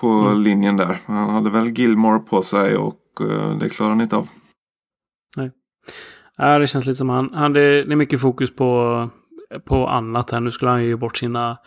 [0.00, 0.40] på mm.
[0.40, 0.98] linjen där.
[1.06, 4.28] Han hade väl Gilmore på sig och eh, det klarar han inte av.
[5.36, 5.50] Nej.
[6.36, 9.08] Ja, det känns lite som han, han det, det är mycket fokus på,
[9.64, 10.40] på annat här.
[10.40, 11.58] Nu skulle han ju ge bort sina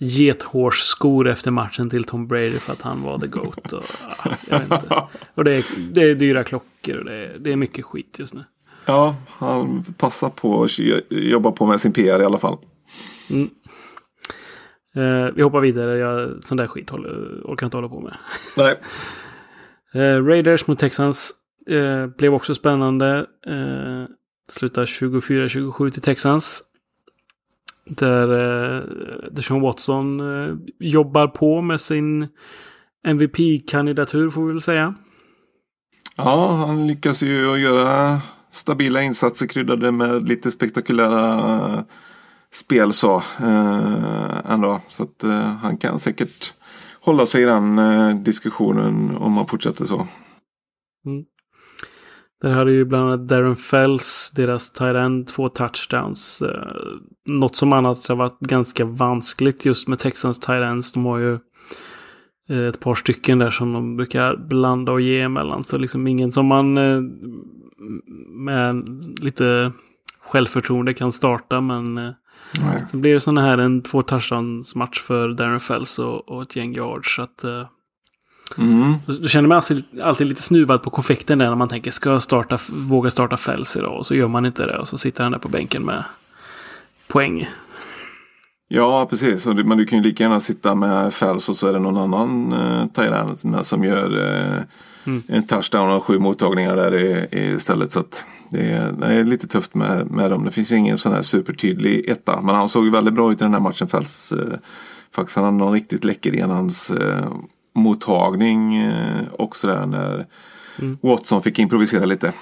[0.00, 3.72] gethårsskor efter matchen till Tom Brady för att han var the GOAT.
[3.72, 3.84] Och,
[4.24, 5.02] ja, jag vet inte.
[5.34, 8.34] och det, är, det är dyra klockor och det är, det är mycket skit just
[8.34, 8.44] nu.
[8.86, 10.78] Ja, han passar på att
[11.10, 12.58] jobba på med sin PR i alla fall.
[13.30, 13.50] Mm.
[14.94, 15.98] Eh, vi hoppar vidare.
[15.98, 18.16] Jag, sån där skit håller, orkar inte hålla på med.
[18.56, 18.80] Nej.
[20.04, 21.32] eh, Raiders mot Texans
[21.66, 23.26] eh, blev också spännande.
[23.46, 24.04] Eh,
[24.48, 26.62] slutar 24-27 till Texans.
[27.86, 28.82] Där eh,
[29.30, 32.28] Deshaun Watson eh, jobbar på med sin
[33.06, 34.94] MVP-kandidatur får vi väl säga.
[36.16, 38.20] Ja, han lyckas ju göra
[38.54, 41.34] stabila insatser kryddade med lite spektakulära
[41.74, 41.80] eh,
[42.52, 44.80] spel så eh, ändå.
[44.88, 46.54] Så att eh, han kan säkert
[47.00, 49.96] hålla sig i den eh, diskussionen om man fortsätter så.
[51.06, 51.24] Mm.
[52.42, 56.42] Där hade ju bland annat Darren Fells, deras tight end, två touchdowns.
[56.42, 56.72] Eh,
[57.30, 60.92] något som annat har varit ganska vanskligt just med Texans tight ends.
[60.92, 61.38] De har ju
[62.48, 65.64] eh, ett par stycken där som de brukar blanda och ge emellan.
[65.64, 67.00] Så liksom ingen som man eh,
[68.28, 68.88] med
[69.20, 69.72] lite
[70.20, 71.60] självförtroende kan starta.
[71.60, 72.12] Men eh,
[72.60, 72.86] Nej.
[72.86, 76.56] sen blir det sådana här en två touchdowns match för Darren Fells och, och ett
[76.56, 77.14] gäng yards.
[77.14, 77.66] Så att, eh,
[78.58, 78.94] mm.
[79.06, 82.22] Då känner man alltid, alltid lite snuvad på konfekten där när man tänker ska jag
[82.22, 83.96] starta, våga starta Fells idag?
[83.96, 86.04] Och så gör man inte det och så sitter han där på bänken med
[87.08, 87.48] poäng.
[88.68, 89.46] Ja, precis.
[89.46, 92.52] Men du kan ju lika gärna sitta med Fells och så är det någon annan
[92.52, 94.62] eh, som gör eh,
[95.06, 95.22] Mm.
[95.28, 97.92] En touchdown och sju mottagningar där istället.
[97.92, 100.44] Så att det, är, det är lite tufft med, med dem.
[100.44, 102.40] Det finns ingen sån här supertydlig etta.
[102.40, 103.88] Men han såg ju väldigt bra ut i den här matchen.
[103.88, 104.58] Fälls, eh,
[105.14, 107.32] faktiskt han hade någon riktigt läcker enhands eh,
[107.74, 110.26] mottagning eh, också där när
[110.78, 110.98] mm.
[111.02, 112.32] Watson fick improvisera lite.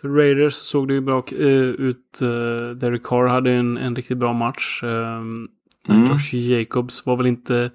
[0.00, 2.18] För Raiders såg det ju bra uh, ut.
[2.22, 4.82] Uh, Derek Carr hade en, en riktigt bra match.
[4.82, 5.48] Um,
[5.88, 6.06] mm.
[6.06, 7.70] Josh Jacobs var väl inte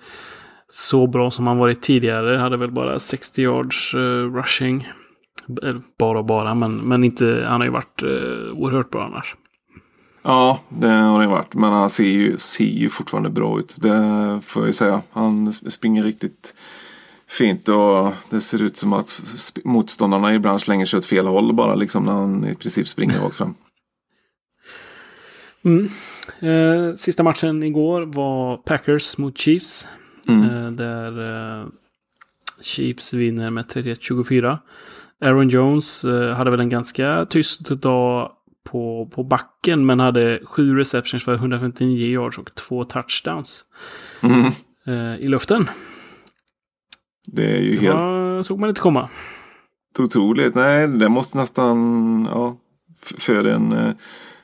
[0.74, 2.38] så bra som han varit tidigare.
[2.38, 4.88] Hade väl bara 60 yards uh, rushing.
[5.98, 9.36] Bara och bara, men, men inte, han har ju varit uh, oerhört bra annars.
[10.24, 11.54] Ja, det har det varit.
[11.54, 13.76] Men han ser ju, ser ju fortfarande bra ut.
[13.80, 15.02] Det får jag ju säga.
[15.12, 16.54] Han springer riktigt
[17.28, 19.22] fint och det ser ut som att
[19.64, 23.36] motståndarna ibland slänger sig åt fel håll bara liksom när han i princip springer rakt
[23.36, 23.56] fram.
[25.64, 25.90] Mm.
[26.40, 29.88] Eh, sista matchen igår var Packers mot Chiefs.
[30.28, 30.44] Mm.
[30.44, 31.68] Eh, där eh,
[32.62, 34.58] Chiefs vinner med 31-24.
[35.22, 38.32] Aaron Jones eh, hade väl en ganska tyst dag
[38.70, 43.66] på, på backen men hade sju receptions för 159 yards och två touchdowns.
[44.22, 44.52] Mm.
[45.20, 45.70] I luften.
[47.28, 48.00] Det är ju helt...
[48.00, 49.10] Ja, såg man inte komma.
[50.00, 50.56] Otroligt.
[50.56, 52.28] Nej, det måste nästan...
[52.32, 52.58] Ja,
[53.18, 53.96] för en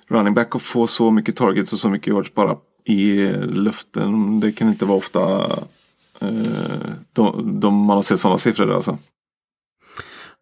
[0.07, 2.57] running back att få så mycket targets och så mycket yards bara
[2.87, 4.39] i luften.
[4.39, 5.45] Det kan inte vara ofta
[6.23, 8.97] uh, de, de, man har sett sådana siffror där alltså.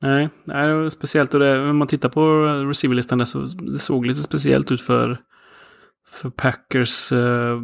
[0.02, 4.20] Nej, nej speciellt och det, om man tittar på receiverlistan där så det såg lite
[4.20, 5.22] speciellt ut för,
[6.08, 7.12] för Packers.
[7.12, 7.62] Eh,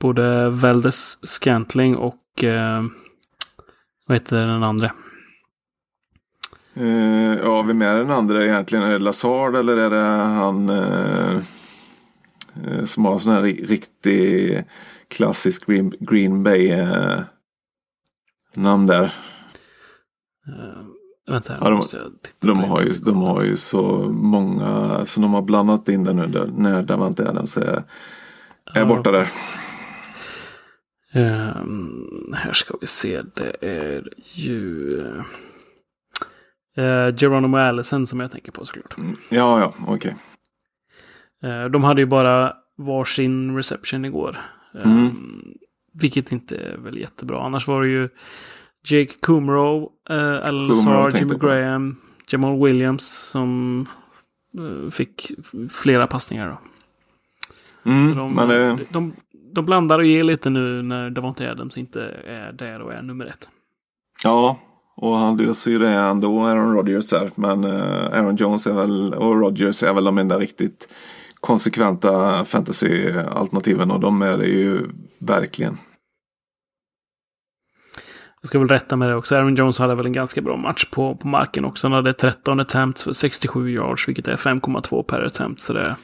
[0.00, 2.82] både Veldes Scantling och eh,
[4.06, 4.92] vad heter den andra?
[6.76, 8.84] Uh, ja, vem är den andra egentligen?
[8.84, 11.40] Är det Lazard eller är det han uh,
[12.84, 14.64] som har sån här riktig
[15.08, 16.86] klassisk Green, Green Bay
[18.54, 19.14] namn där?
[21.26, 25.88] Vänta, ja, de, de, har ju, de har ju så många, så de har blandat
[25.88, 27.82] in det nu där, när Davante Adams är,
[28.74, 28.84] är ja.
[28.84, 29.28] borta där.
[31.14, 34.96] Um, här ska vi se, det är ju
[36.78, 38.98] uh, Geronimo Allison som jag tänker på såklart.
[38.98, 39.94] Mm, ja, ja, okej.
[39.94, 40.14] Okay.
[41.44, 44.36] Uh, de hade ju bara varsin reception igår.
[44.72, 45.16] Um, mm.
[45.92, 47.40] Vilket inte är väl jättebra.
[47.40, 48.08] Annars var det ju
[48.88, 51.96] Jake Kumrow, uh, Alan Lazar, Jimmy Graham,
[52.28, 53.80] Jamal Williams som
[54.60, 55.32] uh, fick
[55.70, 56.48] flera passningar.
[56.48, 56.58] Då.
[57.90, 58.78] Mm, Så de, det...
[58.90, 59.12] de,
[59.52, 63.26] de blandar och ger lite nu när Davante Adams inte är där och är nummer
[63.26, 63.48] ett.
[64.22, 64.58] Ja,
[64.96, 67.30] och han löser ju det ändå, Aaron Rodgers där.
[67.34, 70.88] Men uh, Aaron Jones är väl, och Rodgers är väl de enda riktigt
[71.44, 74.88] konsekventa fantasy-alternativen och de är det ju
[75.18, 75.78] verkligen.
[78.40, 79.36] Jag ska väl rätta med det också.
[79.36, 81.86] Aaron Jones hade väl en ganska bra match på, på marken också.
[81.86, 85.60] Han hade 13 attempts för 67 yards, vilket är 5,2 per attempt.
[85.60, 85.96] Så det,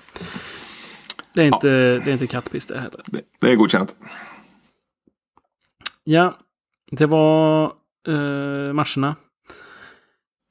[1.34, 2.01] det är inte, ja.
[2.05, 3.01] det är inte kattpiss det heller.
[3.07, 3.95] Det, det är godkänt.
[6.05, 6.38] Ja,
[6.91, 7.72] det var
[8.09, 9.16] uh, matcherna.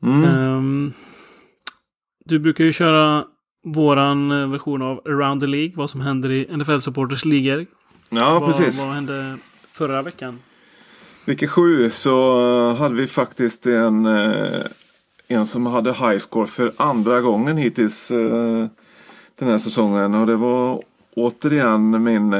[0.03, 0.23] Mm.
[0.23, 0.93] Um,
[2.25, 3.25] du brukar ju köra
[3.63, 7.65] våran eh, version av Around the League, vad som händer i NFL Supporters ligor.
[8.09, 8.79] Ja, vad, precis.
[8.79, 9.37] Vad hände
[9.71, 10.39] förra veckan?
[11.25, 14.61] Vecka sju så eh, hade vi faktiskt en, eh,
[15.27, 18.07] en som hade high score för andra gången hittills
[19.39, 20.13] den här säsongen.
[20.13, 20.83] Och det var
[21.15, 22.35] återigen min,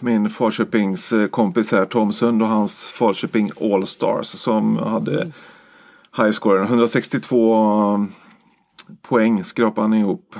[0.00, 5.32] min Falköpings kompis här Tom Sund och hans Falköping Allstars som hade
[6.16, 6.62] high score.
[6.62, 8.06] 162
[9.02, 10.34] poäng skrapade han ihop.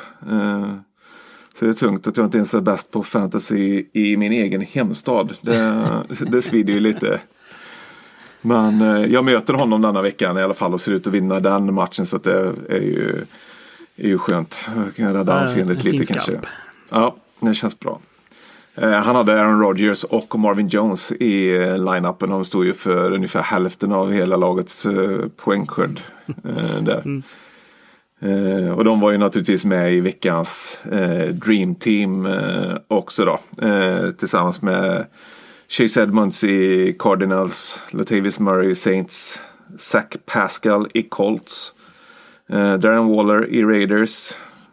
[1.55, 4.61] Så det är tungt att jag inte ens är bäst på fantasy i min egen
[4.61, 5.35] hemstad.
[5.41, 5.85] Det,
[6.27, 7.21] det svider ju lite.
[8.41, 11.41] Men eh, jag möter honom denna veckan i alla fall och ser ut att vinna
[11.41, 13.25] den matchen så det är ju,
[13.97, 14.59] är ju skönt.
[14.77, 16.41] Jag kan rädda anseendet lite kanske.
[16.89, 18.01] Ja, det känns bra.
[18.75, 22.31] Eh, han hade Aaron Rodgers och Marvin Jones i eh, line-upen.
[22.31, 24.87] De stod ju för ungefär hälften av hela lagets
[25.37, 26.01] poängskörd
[26.81, 27.03] där.
[27.05, 27.23] Mm.
[28.25, 33.39] Eh, och de var ju naturligtvis med i veckans eh, Dream Team eh, också då.
[34.19, 35.07] tillsammans med
[35.69, 39.41] Chase Edmonds i Cardinals, Latavius Murray i Saints,
[39.79, 41.75] Zach Pascal i Colts,
[42.79, 44.33] Darren Waller i Raiders,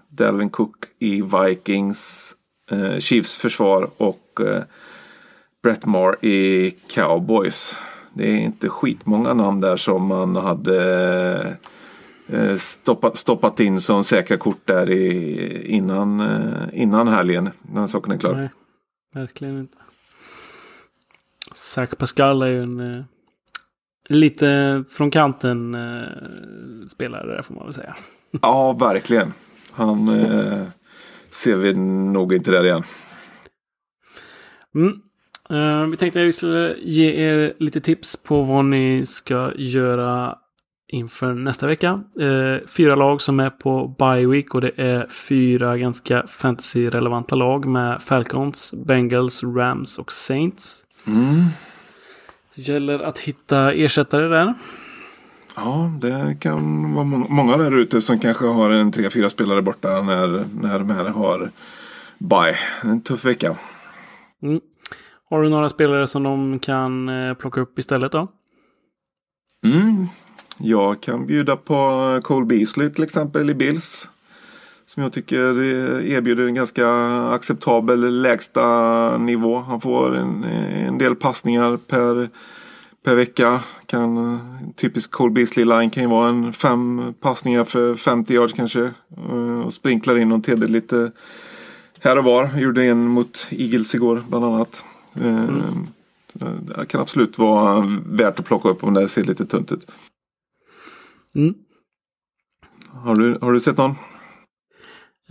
[0.10, 2.34] Delvin Cook i Vikings,
[2.72, 4.40] uh, Chiefs försvar och
[5.64, 7.76] Brett Maher i Cowboys.
[8.14, 11.58] Det är inte skitmånga namn där som man hade
[12.58, 16.24] stoppat, stoppat in som säkra kort där i, innan,
[16.74, 17.50] innan helgen.
[17.62, 18.34] Den saken är klar.
[18.34, 18.50] Nej,
[19.14, 19.78] verkligen inte.
[21.54, 23.04] Zach Pascal är ju en eh,
[24.10, 27.96] lite från kanten eh, spelare där får man väl säga.
[28.42, 29.34] Ja, verkligen.
[29.72, 30.64] Han eh,
[31.30, 32.84] ser vi nog inte där igen.
[34.76, 35.02] Mm.
[35.92, 40.38] Vi tänkte att vi skulle ge er lite tips på vad ni ska göra
[40.92, 42.04] inför nästa vecka.
[42.22, 47.66] Uh, fyra lag som är på bye week och det är fyra ganska fantasy-relevanta lag
[47.66, 50.86] med Falcons, Bengals, Rams och Saints.
[51.08, 51.46] Mm.
[52.56, 54.54] Det gäller att hitta ersättare där.
[55.56, 60.02] Ja, det kan vara många där ute som kanske har en tre, fyra spelare borta
[60.02, 61.52] när, när de här har
[62.18, 62.58] bye.
[62.82, 63.56] En tuff vecka.
[64.42, 64.62] Mm.
[65.30, 68.28] Har du några spelare som de kan eh, plocka upp istället då?
[69.66, 70.08] Mm.
[70.58, 74.10] Jag kan bjuda på Cole Beasley till exempel i Bills.
[74.86, 75.62] Som jag tycker
[76.02, 76.90] erbjuder en ganska
[77.30, 79.60] acceptabel lägsta nivå.
[79.60, 82.30] Han får en, en del passningar per,
[83.04, 83.60] per vecka.
[83.86, 84.40] Kan,
[84.76, 88.92] typisk Cole Beasley line kan ju vara en fem passningar för 50 yards kanske.
[89.66, 91.12] Och sprinklar in någon TD lite
[92.00, 92.50] här och var.
[92.58, 94.86] Gjorde en mot Eagles igår bland annat.
[95.14, 95.88] Mm.
[96.34, 99.92] Det kan absolut vara värt att plocka upp om det ser lite tunt ut.
[101.36, 101.54] Mm.
[102.94, 103.96] Har, du, har du sett någon?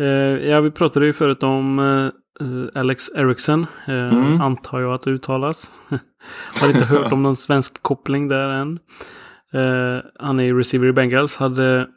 [0.01, 0.07] Uh,
[0.49, 1.79] ja, vi pratade ju förut om
[2.41, 3.67] uh, Alex Eriksson.
[3.89, 4.41] Uh, mm.
[4.41, 5.71] Antar jag att det uttalas.
[6.61, 8.79] har inte hört om någon svensk koppling där än.
[10.19, 11.37] han är receiver i Bengals.
[11.37, 11.89] Hade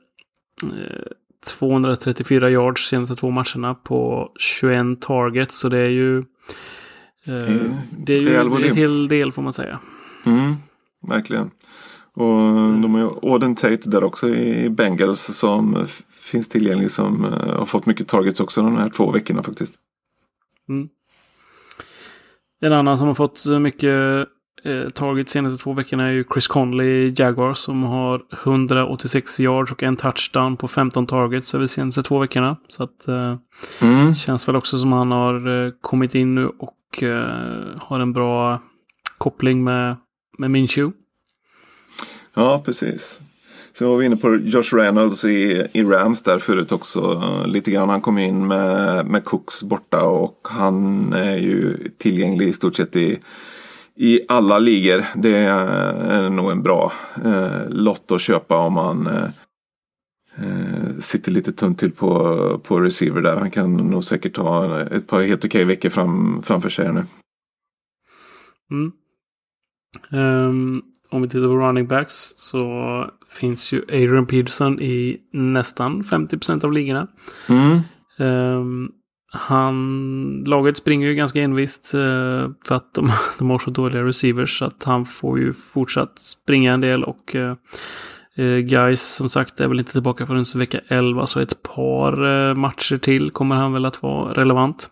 [1.45, 5.59] 234 yards senaste två matcherna på 21 targets.
[5.59, 6.23] Så det är ju.
[7.91, 9.79] Det är ju en hel del får man säga.
[10.25, 10.55] Mm,
[11.07, 11.51] verkligen.
[12.15, 17.57] Och de har ju Auden Tate där också i Bengals som finns tillgänglig som uh,
[17.57, 19.75] har fått mycket targets också de här två veckorna faktiskt.
[20.69, 20.89] Mm.
[22.61, 24.27] En annan som har fått mycket
[24.63, 29.83] eh, targets senaste två veckorna är ju Chris Conley Jaguar som har 186 yards och
[29.83, 32.57] en touchdown på 15 targets över senaste två veckorna.
[32.67, 33.35] Så att eh,
[33.81, 34.13] mm.
[34.13, 38.13] känns väl också som han har eh, kommit in nu och och eh, har en
[38.13, 38.61] bra
[39.17, 39.95] koppling med,
[40.37, 40.97] med Minshew.
[42.35, 43.21] Ja, precis.
[43.73, 47.23] Så var vi inne på Josh Reynolds i, i Rams där förut också.
[47.47, 47.89] Lite grann.
[47.89, 52.95] Han kom in med, med Cooks borta och han är ju tillgänglig i stort sett
[52.95, 53.19] i,
[53.95, 55.05] i alla ligor.
[55.15, 56.91] Det är nog en bra
[57.25, 63.35] eh, lott att köpa om man eh, sitter lite tunt till på, på receiver där.
[63.35, 67.05] Han kan nog säkert ta ett par helt okej veckor fram, framför sig nu.
[68.71, 68.91] Mm.
[70.11, 76.65] Um, om vi tittar på running backs så finns ju Adrian Peterson i nästan 50%
[76.65, 77.07] av ligorna.
[77.49, 77.79] Mm.
[78.17, 78.91] Um,
[79.31, 84.59] han, laget springer ju ganska envist uh, för att de, de har så dåliga receivers
[84.59, 89.67] så att han får ju fortsatt springa en del och uh, guys som sagt är
[89.67, 94.03] väl inte tillbaka förrän vecka 11 så ett par matcher till kommer han väl att
[94.03, 94.89] vara relevant.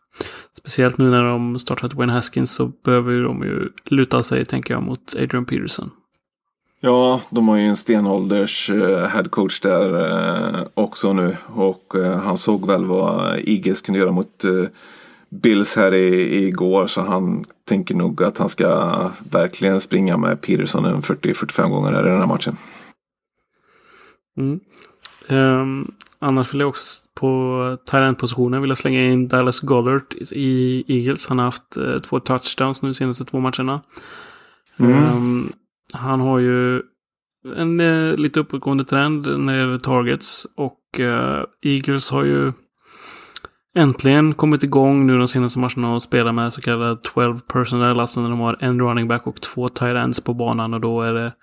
[0.58, 4.84] Speciellt nu när de startat Wayne Haskins så behöver de ju luta sig tänker jag
[4.84, 5.92] mot Adrian Peterson.
[6.84, 11.38] Ja, de har ju en stenålders uh, headcoach där uh, också nu.
[11.48, 14.44] Och uh, han såg väl vad Eagles kunde göra mot
[15.30, 16.88] Bills här i, igår.
[16.88, 18.92] Så han tänker nog att han ska
[19.32, 22.58] verkligen springa med Peterson en 40-45 gånger här i den här matchen.
[24.38, 24.60] Mm.
[25.30, 31.28] Um, annars vill jag också på Tyrant-positionen vilja slänga in Dallas Goddard i Eagles.
[31.28, 33.82] Han har haft två touchdowns nu de senaste två matcherna.
[34.78, 35.16] Mm.
[35.16, 35.54] Um,
[35.94, 36.82] han har ju
[37.56, 40.48] en eh, lite uppåtgående trend när det gäller targets.
[40.56, 42.54] Och eh, Eagles har ju
[43.76, 48.00] äntligen kommit igång nu de senaste matcherna och spelar med så kallade 12 personnel.
[48.00, 50.74] Alltså när de har en running back och två tight-ends på banan.
[50.74, 51.34] Och då är det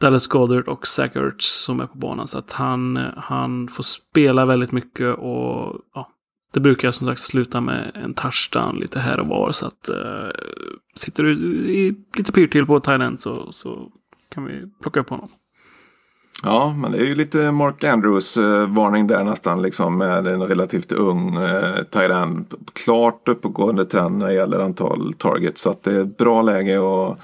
[0.00, 2.28] Dallas Goddard och Zach Ertz som är på banan.
[2.28, 6.08] Så att han, eh, han får spela väldigt mycket och ja,
[6.54, 9.52] det brukar som sagt sluta med en touchdown lite här och var.
[9.52, 10.30] Så att uh,
[10.96, 11.32] sitter du
[11.70, 13.88] i lite pyrt till på Thailand så, så
[14.28, 15.28] kan vi plocka upp honom.
[16.42, 20.42] Ja, men det är ju lite Mark Andrews eh, varning där nästan liksom med en
[20.42, 22.54] relativt ung eh, Thailand.
[22.72, 25.60] Klart uppåtgående trend när det gäller antal targets.
[25.60, 27.18] Så att det är ett bra läge att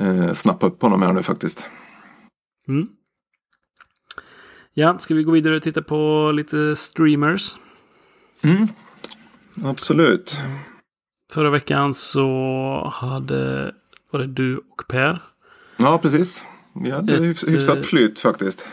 [0.00, 1.66] eh, snappa upp honom här nu faktiskt.
[2.68, 2.86] Mm.
[4.74, 7.56] Ja, ska vi gå vidare och titta på lite streamers?
[8.46, 8.68] Mm.
[9.64, 10.40] Absolut.
[11.32, 13.72] Förra veckan så hade,
[14.10, 15.22] var det du och Per?
[15.76, 16.44] Ja, precis.
[16.74, 18.66] Vi hade Ett, hyfsat eh, flyt faktiskt.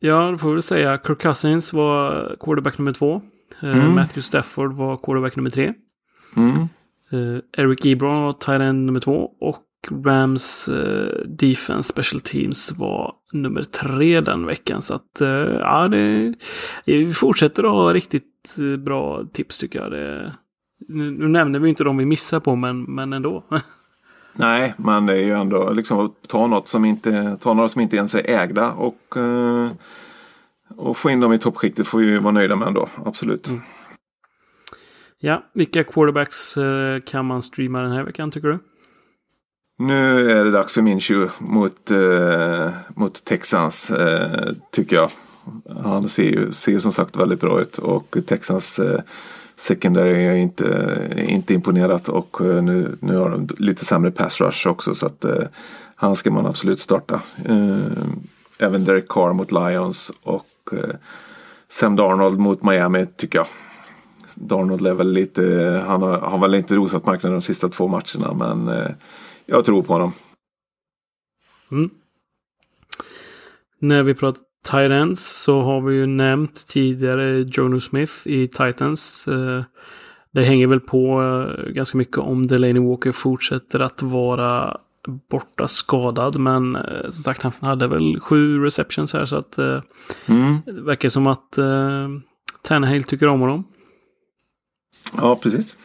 [0.00, 1.00] Ja, det får vi säga.
[1.06, 3.22] Kirk Cousins var quarterback nummer två.
[3.60, 3.94] Eh, mm.
[3.94, 5.74] Matthew Stafford var quarterback nummer tre.
[6.36, 6.68] Mm.
[7.12, 9.30] Uh, Eric Ebron var tight end nummer två.
[9.40, 9.58] Och
[9.90, 14.82] Rams uh, defense special teams var nummer tre den veckan.
[14.82, 15.28] Så att uh,
[15.60, 16.34] ja, det,
[16.84, 19.90] vi fortsätter att ha riktigt uh, bra tips tycker jag.
[19.90, 20.32] Det,
[20.88, 23.44] nu, nu nämner vi inte de vi missar på men, men ändå.
[24.32, 27.80] Nej, men det är ju ändå liksom att ta något som inte, ta några som
[27.80, 29.16] inte ens är ägda och,
[30.76, 32.88] och få in dem i toppskiktet får vi ju vara nöjda med ändå.
[33.04, 33.48] Absolut.
[33.48, 33.60] Mm.
[35.18, 36.54] Ja, vilka quarterbacks
[37.06, 38.58] kan man streama den här veckan tycker du?
[39.78, 45.10] Nu är det dags för Minshew mot, eh, mot Texans eh, tycker jag.
[45.84, 49.00] Han ser ju ser som sagt väldigt bra ut och Texans eh,
[49.56, 50.98] secondary är inte,
[51.28, 55.24] inte imponerat och eh, nu, nu har de lite sämre pass rush också så att
[55.24, 55.42] eh,
[55.94, 57.20] han ska man absolut starta.
[57.44, 57.78] Eh,
[58.58, 60.94] även Derek Carr mot Lions och eh,
[61.68, 63.46] Sam Darnold mot Miami tycker jag.
[64.34, 65.42] Darnold är väl lite,
[65.86, 68.70] han har, har väl inte rosat marknaden de sista två matcherna men
[69.46, 70.12] jag tror på honom.
[71.70, 71.90] Mm.
[73.78, 79.28] När vi pratar Titans så har vi ju nämnt tidigare Jono Smith i Titans.
[79.28, 79.64] Eh,
[80.30, 84.80] det hänger väl på eh, ganska mycket om Delaney Walker fortsätter att vara
[85.30, 86.38] borta skadad.
[86.38, 90.56] Men eh, som sagt, han hade väl sju receptions här så att mm.
[90.66, 91.58] det verkar som att
[92.62, 93.64] Tannehill tycker om honom.
[95.16, 95.76] Ja, precis.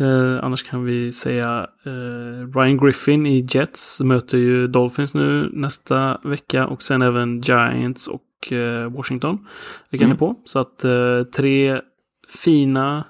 [0.00, 6.20] Eh, annars kan vi säga eh, Ryan Griffin i Jets möter ju Dolphins nu nästa
[6.24, 9.46] vecka och sen även Giants och eh, Washington.
[9.90, 10.16] Vilka mm.
[10.16, 10.34] på.
[10.44, 11.80] Så att eh, tre
[12.28, 13.04] fina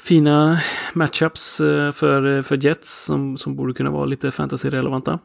[0.00, 0.60] fina
[0.94, 5.18] matchups eh, för, för Jets som, som borde kunna vara lite fantasy-relevanta.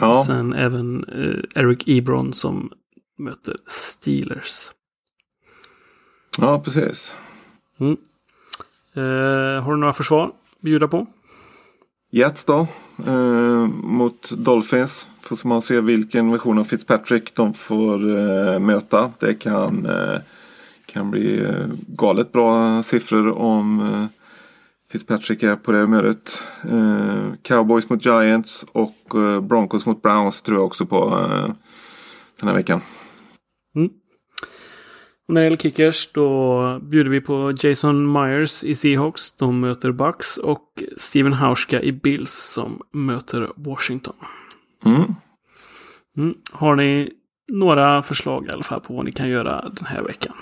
[0.00, 0.18] Ja.
[0.18, 2.72] Och sen även eh, Eric Ebron som
[3.18, 4.72] möter Steelers.
[6.38, 7.16] Ja, precis.
[7.80, 7.96] Mm.
[8.94, 11.06] Eh, har du några försvar att bjuda på?
[12.10, 12.66] Jets då.
[13.06, 15.08] Eh, mot Dolphins.
[15.20, 19.12] Får man se vilken version av Fitzpatrick de får eh, möta.
[19.18, 20.20] Det kan, eh,
[20.86, 24.06] kan bli eh, galet bra siffror om eh,
[24.92, 26.42] Fitzpatrick är på det humöret.
[26.70, 31.54] Eh, Cowboys mot Giants och eh, Broncos mot Browns tror jag också på eh,
[32.40, 32.80] den här veckan.
[35.28, 39.32] Och när det gäller kickers då bjuder vi på Jason Myers i Seahawks.
[39.32, 44.14] De möter Bucks och Steven Hauska i Bills som möter Washington.
[44.84, 45.02] Mm.
[46.16, 46.34] Mm.
[46.52, 47.10] Har ni
[47.52, 50.34] några förslag i alla fall på vad ni kan göra den här veckan?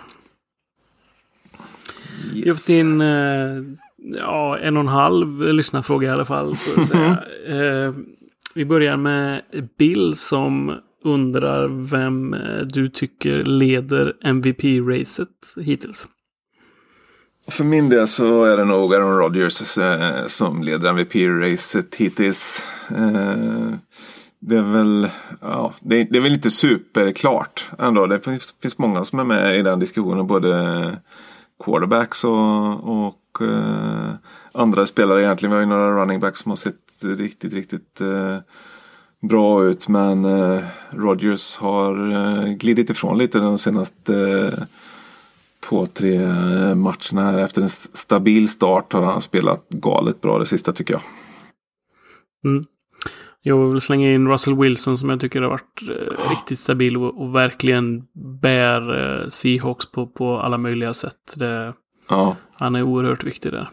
[2.34, 2.44] Yes.
[2.44, 3.62] Vi har fått in eh,
[3.96, 6.56] ja, en och en halv lyssnarfråga i alla fall.
[6.86, 7.24] säga.
[7.46, 7.94] eh,
[8.54, 9.42] vi börjar med
[9.78, 16.08] Bill som undrar vem eh, du tycker leder MVP-racet hittills.
[17.48, 22.64] För min del så är det nog Aaron Rodgers eh, som leder MVP-racet hittills.
[22.90, 23.74] Eh,
[24.38, 28.06] det är väl, ja, det är, det är väl inte superklart ändå.
[28.06, 30.26] Det finns, finns många som är med i den diskussionen.
[30.26, 30.98] Både
[31.64, 34.14] quarterbacks och, och eh,
[34.52, 35.50] andra spelare egentligen.
[35.50, 36.76] Vi har ju några running backs som har sett
[37.18, 38.38] riktigt, riktigt eh,
[39.28, 44.64] bra ut men eh, Rodgers har eh, glidit ifrån lite de senaste eh,
[45.68, 47.38] två, tre eh, matcherna här.
[47.38, 51.02] Efter en stabil start har han spelat galet bra det sista tycker jag.
[52.44, 52.64] Mm.
[53.42, 57.20] Jag vill slänga in Russell Wilson som jag tycker har varit eh, riktigt stabil och,
[57.22, 58.04] och, verkligen
[58.40, 61.34] bär eh, Seahawks på, på alla möjliga sätt.
[61.36, 61.74] Det,
[62.08, 62.36] ja.
[62.54, 63.70] Han är oerhört viktig där.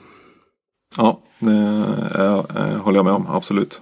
[0.97, 1.51] Ja, det
[2.79, 3.81] håller jag med om, absolut.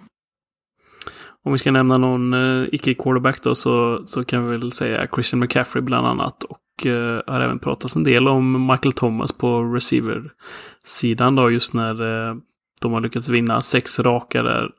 [1.47, 5.39] Om vi ska nämna någon uh, icke-quarterback då så, så kan vi väl säga Christian
[5.39, 6.43] McCaffrey bland annat.
[6.43, 12.01] Och uh, har även pratats en del om Michael Thomas på receiver-sidan då just när
[12.01, 12.35] uh,
[12.81, 14.69] de har lyckats vinna sex raka där.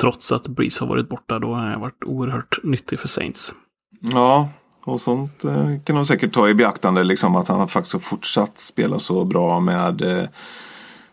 [0.00, 1.38] Trots att Breeze har varit borta.
[1.38, 3.54] Då har han varit oerhört nyttig för Saints.
[4.00, 4.48] Ja,
[4.84, 5.42] och sånt
[5.84, 7.04] kan de säkert ta i beaktande.
[7.04, 10.28] Liksom att han faktiskt har fortsatt spela så bra med,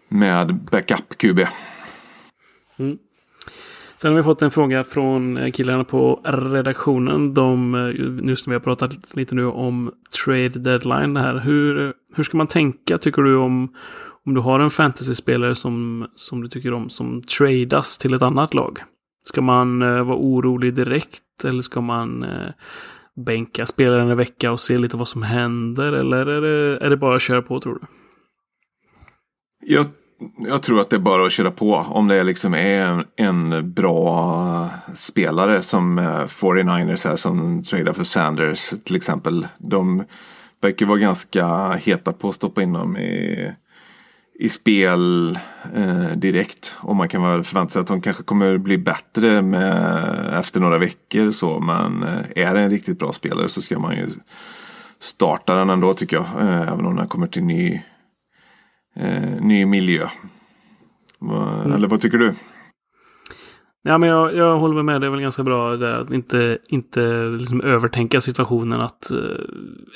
[0.07, 1.47] med backup-QB.
[2.80, 2.97] Mm.
[4.04, 7.34] Sen har vi fått en fråga från eh, killarna på redaktionen.
[7.34, 9.91] De, eh, just när vi har pratat lite nu om
[10.24, 11.39] trade deadline här.
[11.39, 13.76] Hur, eh, hur ska man tänka tycker du om,
[14.26, 18.54] om du har en fantasyspelare som, som du tycker om som tradas till ett annat
[18.54, 18.80] lag?
[19.24, 22.26] Ska man vara orolig direkt eller ska man
[23.26, 25.93] bänka spelaren en vecka och se lite vad som händer?
[25.93, 27.88] Eller är det, är det bara att köra på tror du?
[29.74, 29.86] Jag
[30.38, 31.76] jag tror att det är bara att köra på.
[31.76, 38.74] Om det liksom är en bra spelare som eh, 49ers här som tradar för Sanders
[38.84, 39.47] till exempel.
[39.57, 40.03] De
[40.61, 43.51] verkar vara ganska heta på att stoppa in dem i,
[44.39, 45.39] i spel
[45.76, 46.76] eh, direkt.
[46.80, 50.78] Och man kan väl förvänta sig att de kanske kommer bli bättre med, efter några
[50.78, 51.32] veckor.
[51.32, 54.07] Så, men eh, är det en riktigt bra spelare så ska man ju
[54.99, 56.26] starta den ändå tycker jag.
[56.26, 57.82] Eh, även om den kommer till ny
[58.95, 60.07] eh, ny miljö.
[61.19, 61.71] Va, mm.
[61.71, 62.33] Eller vad tycker du?
[63.85, 65.01] Ja, men jag, jag håller med.
[65.01, 68.81] Det är väl ganska bra där att inte, inte liksom övertänka situationen.
[68.81, 69.19] att uh,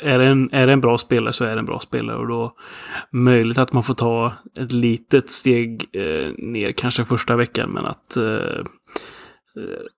[0.04, 2.18] är, det en, är det en bra spelare så är det en bra spelare.
[2.18, 2.54] Och då
[3.12, 7.70] möjligt att man får ta ett litet steg uh, ner kanske första veckan.
[7.70, 8.66] Men att uh,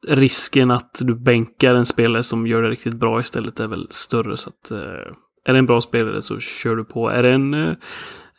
[0.07, 4.37] risken att du bänkar en spelare som gör det riktigt bra istället är väl större.
[4.37, 4.71] Så att
[5.45, 7.09] är det en bra spelare så kör du på.
[7.09, 7.73] Är det en eh,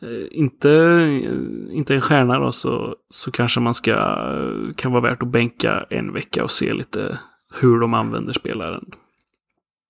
[0.02, 5.02] Eh, inte, eh, inte en stjärna då så, så kanske man ska eh, kan vara
[5.02, 7.18] värt att bänka en vecka och se lite
[7.60, 8.84] hur de använder spelaren.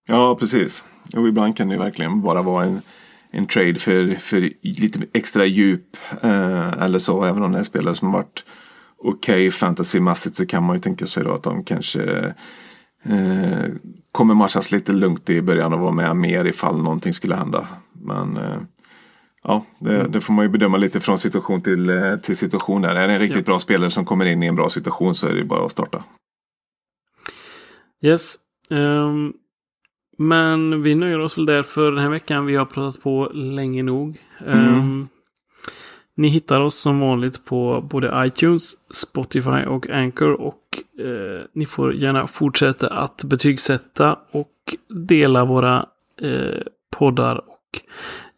[0.09, 0.85] Ja, precis.
[1.17, 2.81] Och ibland kan det verkligen bara vara en,
[3.31, 5.97] en trade för, för lite extra djup.
[6.23, 8.45] Eh, eller så, även om det är spelare som har varit
[8.99, 12.35] okej okay, fantasymässigt så kan man ju tänka sig då att de kanske
[13.03, 13.65] eh,
[14.13, 17.69] kommer matchas lite lugnt i början och vara med mer ifall någonting skulle hända.
[17.93, 18.59] Men eh,
[19.45, 22.97] ja, det, det, får man ju bedöma lite från situation till, eh, till situation där.
[22.97, 23.53] Är det en riktigt ja.
[23.53, 26.05] bra spelare som kommer in i en bra situation så är det bara att starta.
[28.03, 28.35] Yes.
[28.71, 29.33] Um,
[30.19, 32.47] men vi nöjer oss väl där för den här veckan.
[32.47, 34.19] Vi har pratat på länge nog.
[34.47, 34.75] Mm.
[34.75, 35.09] Um,
[36.15, 40.41] ni hittar oss som vanligt på både iTunes, Spotify och Anchor.
[40.41, 40.63] Och
[40.99, 45.87] eh, ni får gärna fortsätta att betygsätta och dela våra
[46.23, 47.37] eh, poddar.
[47.37, 47.81] Och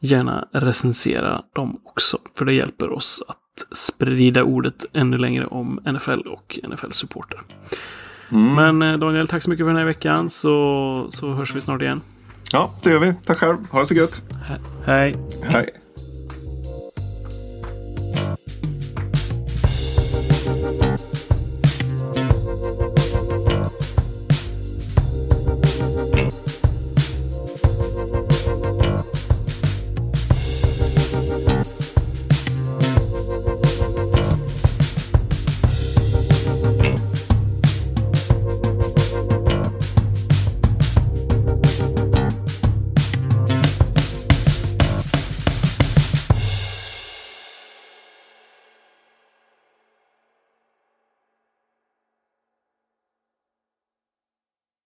[0.02, 2.18] gärna recensera dem också.
[2.38, 7.40] För det hjälper oss att sprida ordet ännu längre om NFL och NFL-supporter.
[8.32, 8.54] Mm.
[8.54, 10.28] Men eh, Daniel, tack så mycket för den här veckan.
[10.28, 12.00] Så, så hörs vi snart igen.
[12.52, 13.14] Ja, det gör vi.
[13.24, 13.56] Tack själv.
[13.70, 14.22] Ha det så gött.
[14.46, 15.16] He hej.
[15.42, 15.81] Hej.